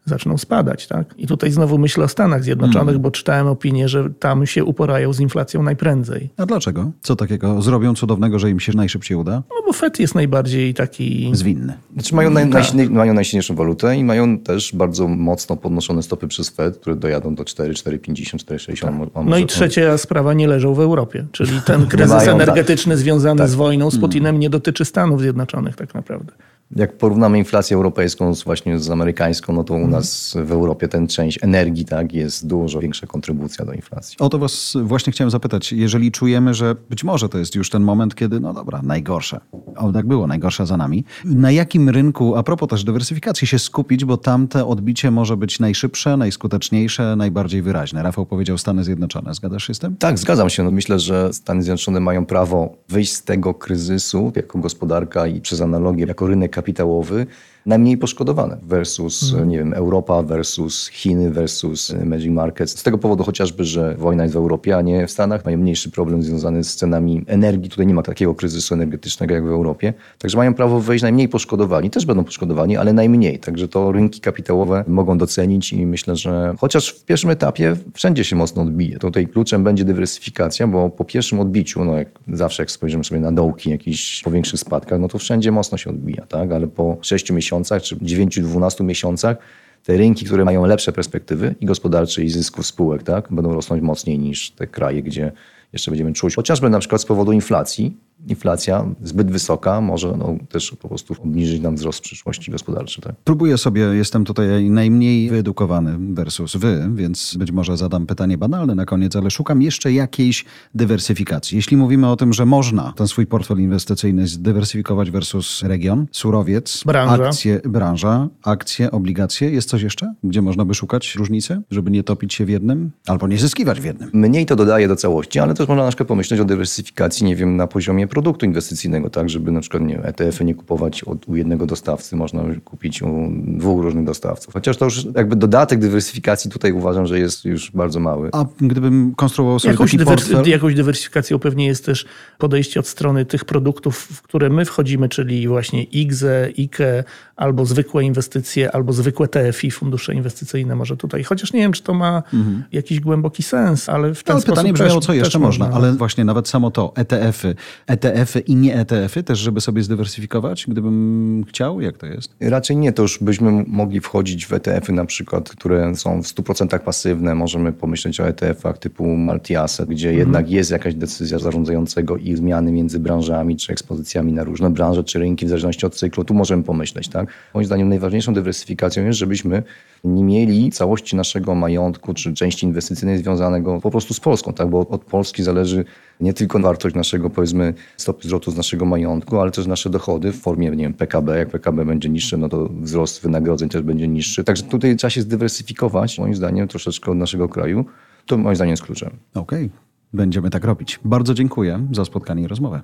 zaczną 0.06 0.38
spadać. 0.38 0.88
Tak? 0.88 1.13
I 1.18 1.28
tutaj 1.28 1.52
znowu 1.52 1.78
myślę 1.78 2.04
o 2.04 2.08
Stanach 2.08 2.44
Zjednoczonych, 2.44 2.89
mm. 2.89 3.02
bo 3.02 3.12
czytałem 3.12 3.48
opinię, 3.48 3.89
że 3.89 4.10
tam 4.20 4.46
się 4.46 4.63
uporają 4.63 5.13
z 5.13 5.20
inflacją 5.20 5.63
najprędzej. 5.63 6.30
A 6.38 6.46
dlaczego? 6.46 6.91
Co 7.02 7.15
takiego 7.15 7.62
zrobią 7.62 7.96
cudownego, 7.96 8.39
że 8.39 8.50
im 8.50 8.60
się 8.60 8.74
najszybciej 8.74 9.18
uda? 9.18 9.44
No 9.50 9.56
bo 9.65 9.74
Fed 9.74 10.00
jest 10.00 10.15
najbardziej 10.15 10.74
taki... 10.74 11.30
Zwinny. 11.34 11.74
Znaczy 11.94 12.15
mają, 12.15 12.30
naj, 12.30 12.50
tak. 12.50 12.89
mają 12.89 13.13
najsilniejszą 13.13 13.56
walutę 13.56 13.98
i 13.98 14.04
mają 14.04 14.39
też 14.39 14.76
bardzo 14.76 15.08
mocno 15.08 15.58
podnoszone 15.58 16.04
stopy 16.04 16.28
przez 16.28 16.50
Fed, 16.50 16.78
które 16.78 16.96
dojadą 16.96 17.36
do 17.36 17.46
4, 17.46 17.74
4,50, 17.74 18.36
4,60. 18.36 19.10
Tak. 19.10 19.26
No 19.26 19.38
i 19.38 19.46
trzecia 19.46 19.98
sprawa, 19.98 20.34
nie 20.34 20.48
leżą 20.48 20.74
w 20.74 20.80
Europie. 20.80 21.26
Czyli 21.32 21.62
ten 21.65 21.88
kryzys 21.91 22.15
mają, 22.15 22.26
tak. 22.26 22.41
energetyczny 22.41 22.94
tak. 22.94 23.00
związany 23.00 23.38
tak. 23.38 23.50
z 23.50 23.56
wojną 23.56 23.91
z 23.91 23.98
Putinem 23.98 24.30
mm. 24.30 24.39
nie 24.39 24.50
dotyczy 24.50 24.86
Stanów 24.86 25.22
Zjednoczonych 25.22 25.76
tak 25.76 25.94
naprawdę. 25.94 26.32
Jak 26.71 26.97
porównamy 26.97 27.38
inflację 27.38 27.78
europejską 27.78 28.36
z 28.36 28.43
właśnie 28.43 28.80
z 28.80 28.89
amerykańską, 28.89 29.54
no 29.54 29.63
to 29.63 29.73
u 29.73 29.88
nas 29.88 30.38
w 30.43 30.51
Europie 30.51 30.88
ten 30.88 31.08
część 31.08 31.39
energii 31.43 31.86
tak, 31.86 32.13
jest 32.13 32.47
dużo 32.47 32.80
większa 32.80 33.08
kontrybucja 33.08 33.65
do 33.65 33.73
inflacji. 33.73 34.17
O 34.19 34.30
to 34.30 34.39
was 34.39 34.78
właśnie 34.84 35.13
chciałem 35.13 35.32
zapytać. 35.32 35.73
Jeżeli 35.73 36.12
czujemy, 36.12 36.54
że 36.54 36.75
być 36.89 37.04
może 37.04 37.30
to 37.30 37.38
jest 37.38 37.56
już 37.56 37.69
ten 37.69 37.84
moment, 37.84 38.15
kiedy, 38.15 38.39
no 38.39 38.54
dobra, 38.54 38.82
najgorsze. 38.84 39.39
O, 39.75 39.91
tak 39.91 40.08
było, 40.08 40.28
najgorsze 40.28 40.65
za 40.65 40.78
nami. 40.78 41.06
Na 41.25 41.51
jakim 41.51 41.89
rynku, 41.89 42.36
a 42.36 42.43
propos 42.43 42.69
też 42.69 42.84
dywersyfikacji, 42.84 43.47
się 43.47 43.60
skupić, 43.60 44.06
bo 44.06 44.17
tamte 44.17 44.65
odbicie 44.65 45.12
może 45.12 45.38
być 45.38 45.60
najszybsze, 45.60 46.17
najskuteczniejsze, 46.17 47.15
najbardziej 47.15 47.62
wyraźne. 47.62 48.04
Rafał 48.04 48.25
powiedział 48.25 48.58
Stany 48.58 48.84
Zjednoczone. 48.84 49.34
Zgadzasz 49.34 49.67
się 49.67 49.73
z 49.73 49.80
tym? 49.80 49.95
Tak, 49.97 50.19
zgadzam 50.19 50.49
się. 50.49 50.63
No 50.63 50.71
myślę, 50.71 50.99
że 50.99 51.34
Stany 51.34 51.63
Zjednoczone 51.63 51.99
mają 51.99 52.25
prawo 52.25 52.75
wyjść 52.89 53.13
z 53.13 53.23
tego 53.23 53.54
kryzysu 53.54 54.32
jako 54.36 54.60
gospodarka 54.60 55.28
i 55.28 55.41
przez 55.41 55.62
analogię 55.62 56.06
jako 56.06 56.28
rynek 56.28 56.56
kapitałowy 56.65 57.25
najmniej 57.65 57.97
poszkodowane 57.97 58.58
versus, 58.63 59.32
mhm. 59.32 59.49
nie 59.49 59.58
wiem, 59.58 59.73
Europa 59.73 60.23
versus 60.23 60.88
Chiny 60.88 61.32
versus 61.32 61.91
emerging 61.91 62.36
markets. 62.36 62.80
Z 62.80 62.84
tego 62.84 62.97
powodu 62.97 63.23
chociażby, 63.23 63.63
że 63.63 63.95
wojna 63.97 64.23
jest 64.23 64.36
w 64.36 64.38
Europie, 64.38 64.78
a 64.78 64.82
nie 64.82 65.08
w 65.08 65.12
Stanach. 65.12 65.45
Mają 65.45 65.58
mniejszy 65.58 65.91
problem 65.91 66.23
związany 66.23 66.63
z 66.63 66.75
cenami 66.75 67.23
energii. 67.28 67.69
Tutaj 67.69 67.88
nie 67.88 67.93
ma 67.93 68.04
takiego 68.04 68.36
kryzysu 68.36 68.73
energetycznego 68.73 69.36
jak 69.36 69.43
w 69.43 69.47
Europie. 69.47 69.93
Także 70.19 70.38
mają 70.38 70.54
prawo 70.54 70.80
wejść 70.80 71.04
najmniej 71.04 71.30
poszkodowani. 71.30 71.89
Też 71.89 72.06
będą 72.06 72.23
poszkodowani, 72.23 72.78
ale 72.78 72.93
najmniej. 72.93 73.39
Także 73.39 73.67
to 73.67 73.91
rynki 73.91 74.21
kapitałowe 74.21 74.84
mogą 74.88 75.17
docenić 75.17 75.73
i 75.73 75.86
myślę, 75.86 76.15
że 76.15 76.56
chociaż 76.60 76.89
w 76.89 77.06
pierwszym 77.06 77.30
etapie 77.30 77.75
wszędzie 77.93 78.23
się 78.23 78.36
mocno 78.36 78.62
odbije. 78.62 78.99
Tutaj 78.99 79.28
kluczem 79.28 79.63
będzie 79.63 79.86
dywersyfikacja, 79.86 80.67
bo 80.67 80.89
po 80.89 81.06
pierwszym 81.06 81.39
odbiciu, 81.39 81.86
no 81.86 81.93
jak 81.93 82.08
zawsze 82.34 82.63
jak 82.63 82.71
spojrzymy 82.71 83.04
sobie 83.04 83.21
na 83.21 83.32
dołki 83.32 83.69
jakichś 83.69 84.23
powiększych 84.23 84.60
spadkach, 84.60 84.99
no 84.99 85.08
to 85.08 85.17
wszędzie 85.17 85.51
mocno 85.51 85.78
się 85.78 85.89
odbija, 85.89 86.25
tak? 86.25 86.51
Ale 86.51 86.67
po 86.67 86.97
6 87.01 87.32
miesiącach 87.32 87.55
miesiącach 87.56 87.82
czy 87.82 87.96
9-12 87.96 88.84
miesiącach 88.84 89.38
te 89.84 89.98
rynki, 89.98 90.26
które 90.26 90.46
mają 90.46 90.65
lepsze 90.65 90.91
perspektywy 90.91 91.56
i 91.62 91.65
gospodarcze, 91.65 92.24
i 92.24 92.30
zysków 92.30 92.65
spółek, 92.65 93.04
tak, 93.04 93.28
będą 93.32 93.54
rosnąć 93.54 93.84
mocniej 93.84 94.20
niż 94.20 94.52
te 94.52 94.68
kraje, 94.68 95.04
gdzie 95.04 95.32
jeszcze 95.74 95.91
będziemy 95.91 96.13
czuć. 96.13 96.36
Chociażby 96.36 96.70
na 96.70 96.80
przykład 96.80 97.02
z 97.02 97.06
powodu 97.06 97.32
inflacji, 97.32 97.98
inflacja 98.28 98.86
zbyt 99.04 99.32
wysoka 99.32 99.82
może 99.82 100.15
no, 100.17 100.38
też 100.49 100.75
po 100.82 100.88
prostu 100.88 101.15
obniżyć 101.23 101.62
nam 101.62 101.75
wzrost 101.75 102.01
przyszłości 102.01 102.51
gospodarczej. 102.51 103.04
Tak? 103.04 103.15
Próbuję 103.23 103.58
sobie, 103.58 103.82
jestem 103.82 104.25
tutaj 104.25 104.69
najmniej 104.69 105.30
wyedukowany 105.30 106.13
versus 106.13 106.56
wy, 106.56 106.89
więc 106.95 107.36
być 107.38 107.51
może 107.51 107.78
zadam 107.78 108.06
pytanie 108.06 108.38
banalne 108.38 108.75
na 108.75 108.86
koniec, 108.86 109.15
ale 109.15 109.32
szukam 109.32 109.62
jeszcze 109.62 109.93
jakiejś 109.93 110.45
dywersyfikacji. 110.75 111.56
Jeśli 111.56 111.78
mówimy 111.78 112.10
o 112.10 112.15
tym, 112.15 112.34
że 112.34 112.45
można 112.45 112.93
ten 112.95 113.08
swój 113.08 113.28
portfel 113.28 113.60
inwestycyjny 113.60 114.28
zdywersyfikować 114.28 115.12
versus 115.12 115.63
region, 115.63 116.08
surowiec, 116.12 116.84
branża. 116.86 117.28
akcje, 117.28 117.62
branża, 117.65 118.30
akcje, 118.43 118.91
obligacje, 118.91 119.49
jest 119.49 119.69
coś 119.69 119.82
jeszcze, 119.82 120.13
gdzie 120.23 120.41
można 120.41 120.65
by 120.65 120.73
szukać 120.73 121.15
różnicy, 121.15 121.62
żeby 121.71 121.91
nie 121.91 122.04
topić 122.04 122.34
się 122.34 122.45
w 122.45 122.49
jednym 122.49 122.91
albo 123.08 123.28
nie 123.28 123.38
zyskiwać 123.38 123.82
w 123.82 123.86
jednym? 123.86 124.10
Mniej 124.13 124.45
to 124.45 124.56
dodaje 124.56 124.88
do 124.88 124.95
całości, 124.95 125.39
ale 125.39 125.54
też 125.54 125.67
można 125.67 125.84
na 125.84 125.89
przykład 125.89 126.08
pomyśleć 126.08 126.39
o 126.39 126.45
dywersyfikacji, 126.45 127.25
nie 127.25 127.36
wiem, 127.36 127.56
na 127.56 127.67
poziomie 127.67 128.05
produktu 128.08 128.46
inwestycyjnego, 128.46 129.10
tak, 129.10 129.30
żeby 129.30 129.52
na 129.52 129.62
przykład 129.62 129.84
nie, 129.84 130.04
ETF-y 130.04 130.46
nie 130.46 130.56
kupować 130.56 131.04
od, 131.04 131.28
u 131.28 131.36
jednego 131.36 131.65
dostawcy, 131.65 132.15
można 132.15 132.44
kupić 132.65 133.02
u 133.02 133.08
dwóch 133.46 133.84
różnych 133.84 134.06
dostawców. 134.06 134.54
Chociaż 134.54 134.78
to 134.78 134.86
już 134.86 135.08
jakby 135.15 135.36
dodatek 135.36 135.80
dywersyfikacji 135.80 136.52
tutaj 136.52 136.72
uważam, 136.72 137.08
że 137.08 137.20
jest 137.20 137.46
już 137.46 137.72
bardzo 137.72 138.00
mały. 138.00 138.30
A 138.34 138.46
gdybym 138.62 139.15
konstruował 139.15 139.60
sobie 139.60 139.72
jakąś, 139.72 139.91
taki 139.91 140.06
portfel... 140.06 140.48
jakąś 140.48 140.76
dywersyfikacją 140.76 141.39
pewnie 141.39 141.65
jest 141.65 141.86
też 141.86 142.06
podejście 142.38 142.80
od 142.80 142.88
strony 142.88 143.26
tych 143.26 143.46
produktów, 143.46 143.98
w 143.98 144.22
które 144.22 144.50
my 144.50 144.65
wchodzimy, 144.65 145.10
czyli 145.10 145.48
właśnie 145.48 145.84
IGZE, 145.84 146.54
IKE, 146.58 147.04
albo 147.36 147.65
zwykłe 147.65 148.04
inwestycje, 148.04 148.71
albo 148.71 148.93
zwykłe 148.93 149.28
TFI, 149.28 149.71
fundusze 149.71 150.13
inwestycyjne 150.13 150.76
może 150.76 150.98
tutaj. 150.98 151.24
Chociaż 151.24 151.54
nie 151.54 151.60
wiem, 151.60 151.71
czy 151.71 151.84
to 151.84 151.93
ma 151.93 152.24
jakiś 152.71 153.00
głęboki 153.00 153.43
sens, 153.43 153.89
ale 153.89 154.13
w 154.13 154.24
ten 154.24 154.34
No, 154.34 154.34
ale 154.34 154.41
sposób 154.41 154.56
pytanie 154.56 154.74
brzmiało, 154.74 155.02
co 155.02 155.13
jeszcze 155.13 155.32
też 155.32 155.41
można, 155.41 155.69
ale 155.74 155.93
właśnie 155.93 156.26
nawet 156.26 156.48
samo 156.48 156.71
to, 156.71 156.93
ETF-y, 156.95 157.56
ETF-y 157.88 158.39
i 158.39 158.56
nie 158.56 158.76
ETF-y 158.76 159.24
też, 159.24 159.39
żeby 159.39 159.62
sobie 159.62 159.84
zdywersyfikować, 159.84 160.65
gdybym 160.67 161.45
chciał, 161.48 161.82
jak 161.82 161.98
to 161.98 162.06
jest? 162.06 162.36
Raczej 162.41 162.78
nie, 162.78 162.93
to 162.93 163.02
już 163.02 163.19
byśmy 163.21 163.63
mogli 163.67 164.00
wchodzić 164.00 164.45
w 164.45 164.54
ETF-y 164.54 164.93
na 164.93 165.06
przykład, 165.06 165.50
które 165.50 165.95
są 165.95 166.24
w 166.24 166.26
100% 166.26 166.80
pasywne. 166.80 167.36
Możemy 167.36 167.74
pomyśleć 167.74 168.19
o 168.19 168.24
ETF-ach 168.28 168.78
typu 168.78 169.04
multi-asset, 169.04 169.86
gdzie 169.86 170.13
jednak 170.13 170.50
jest 170.50 170.71
jakaś 170.71 170.95
decyzja 170.95 171.39
zarządzającego 171.39 172.17
i 172.17 172.36
zmiany 172.36 172.71
między 172.71 173.00
branżami, 173.00 173.58
czy 173.58 173.71
ekspozycjami 173.71 174.34
na 174.34 174.43
różne 174.43 174.69
branże, 174.69 175.04
czy 175.04 175.19
rynki 175.19 175.45
w 175.45 175.50
zależności 175.50 175.86
od 175.86 175.95
cyklu. 175.95 176.24
Tu 176.24 176.34
możemy 176.34 176.63
pomyśleć, 176.63 177.08
tak? 177.08 177.24
Moim 177.53 177.65
zdaniem 177.65 177.89
najważniejszą 177.89 178.33
dywersyfikacją 178.33 179.05
jest, 179.05 179.19
żebyśmy 179.19 179.63
nie 180.03 180.23
mieli 180.23 180.71
całości 180.71 181.15
naszego 181.15 181.55
majątku, 181.55 182.13
czy 182.13 182.33
części 182.33 182.65
inwestycyjnej 182.65 183.17
związanego 183.17 183.81
po 183.81 183.91
prostu 183.91 184.13
z 184.13 184.19
Polską, 184.19 184.53
tak? 184.53 184.69
Bo 184.69 184.88
od 184.88 185.05
Polski 185.05 185.43
zależy 185.43 185.85
nie 186.21 186.33
tylko 186.33 186.59
wartość 186.59 186.95
naszego, 186.95 187.29
powiedzmy, 187.29 187.73
stopy 187.97 188.27
wzrostu 188.27 188.51
z 188.51 188.57
naszego 188.57 188.85
majątku, 188.85 189.39
ale 189.39 189.51
też 189.51 189.67
nasze 189.67 189.89
dochody 189.89 190.31
w 190.31 190.41
formie, 190.41 190.69
nie 190.69 190.83
wiem, 190.83 190.93
PKB. 190.93 191.38
Jak 191.38 191.49
PKB 191.49 191.85
będzie 191.85 192.09
niższe, 192.09 192.38
no 192.38 192.49
to 192.49 192.69
wzrost 192.81 193.21
wynagrodzeń 193.21 193.69
też 193.69 193.81
będzie 193.81 194.07
niższy. 194.07 194.43
Także 194.43 194.63
tutaj 194.63 194.95
trzeba 194.95 195.11
się 195.11 195.21
zdywersyfikować, 195.21 196.19
moim 196.19 196.35
zdaniem, 196.35 196.67
troszeczkę 196.67 197.11
od 197.11 197.17
naszego 197.17 197.49
kraju. 197.49 197.85
To 198.25 198.38
moim 198.38 198.55
zdaniem 198.55 198.71
jest 198.71 198.83
kluczem. 198.83 199.09
Okej, 199.33 199.69
będziemy 200.13 200.49
tak 200.49 200.63
robić. 200.63 200.99
Bardzo 201.05 201.33
dziękuję 201.33 201.88
za 201.91 202.05
spotkanie 202.05 202.43
i 202.43 202.47
rozmowę. 202.47 202.81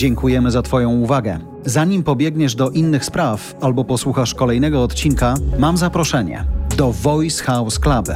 Dziękujemy 0.00 0.50
za 0.50 0.62
Twoją 0.62 0.90
uwagę. 0.90 1.38
Zanim 1.64 2.02
pobiegniesz 2.02 2.54
do 2.54 2.70
innych 2.70 3.04
spraw 3.04 3.54
albo 3.60 3.84
posłuchasz 3.84 4.34
kolejnego 4.34 4.82
odcinka, 4.82 5.34
mam 5.58 5.76
zaproszenie 5.76 6.44
do 6.76 6.92
Voice 6.92 7.44
House 7.44 7.78
Club. 7.78 8.08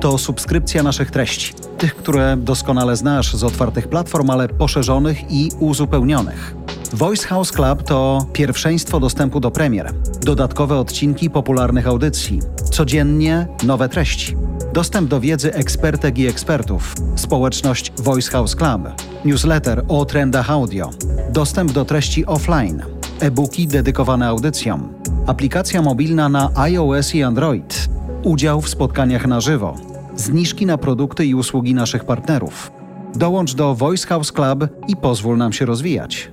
To 0.00 0.18
subskrypcja 0.18 0.82
naszych 0.82 1.10
treści, 1.10 1.54
tych, 1.78 1.96
które 1.96 2.36
doskonale 2.36 2.96
znasz 2.96 3.34
z 3.34 3.44
otwartych 3.44 3.88
platform, 3.88 4.30
ale 4.30 4.48
poszerzonych 4.48 5.32
i 5.32 5.50
uzupełnionych. 5.60 6.54
Voice 6.92 7.28
House 7.28 7.52
Club 7.52 7.82
to 7.82 8.26
pierwszeństwo 8.32 9.00
dostępu 9.00 9.40
do 9.40 9.50
premier, 9.50 9.92
dodatkowe 10.20 10.78
odcinki 10.78 11.30
popularnych 11.30 11.86
audycji, 11.86 12.40
codziennie 12.70 13.46
nowe 13.62 13.88
treści. 13.88 14.36
Dostęp 14.78 15.10
do 15.10 15.20
wiedzy 15.20 15.54
ekspertek 15.54 16.18
i 16.18 16.26
ekspertów, 16.26 16.94
społeczność 17.16 17.92
Voice 17.96 18.30
House 18.30 18.56
Club, 18.56 18.82
newsletter 19.24 19.84
o 19.88 20.04
trendach 20.04 20.50
audio, 20.50 20.90
dostęp 21.30 21.72
do 21.72 21.84
treści 21.84 22.26
offline, 22.26 22.82
e-booki 23.20 23.66
dedykowane 23.66 24.28
audycjom, 24.28 24.94
aplikacja 25.26 25.82
mobilna 25.82 26.28
na 26.28 26.50
iOS 26.54 27.14
i 27.14 27.22
Android, 27.22 27.88
udział 28.22 28.60
w 28.60 28.68
spotkaniach 28.68 29.26
na 29.26 29.40
żywo, 29.40 29.74
zniżki 30.16 30.66
na 30.66 30.78
produkty 30.78 31.26
i 31.26 31.34
usługi 31.34 31.74
naszych 31.74 32.04
partnerów. 32.04 32.72
Dołącz 33.14 33.54
do 33.54 33.74
Voice 33.74 34.06
House 34.06 34.32
Club 34.32 34.64
i 34.88 34.96
pozwól 34.96 35.36
nam 35.36 35.52
się 35.52 35.66
rozwijać. 35.66 36.30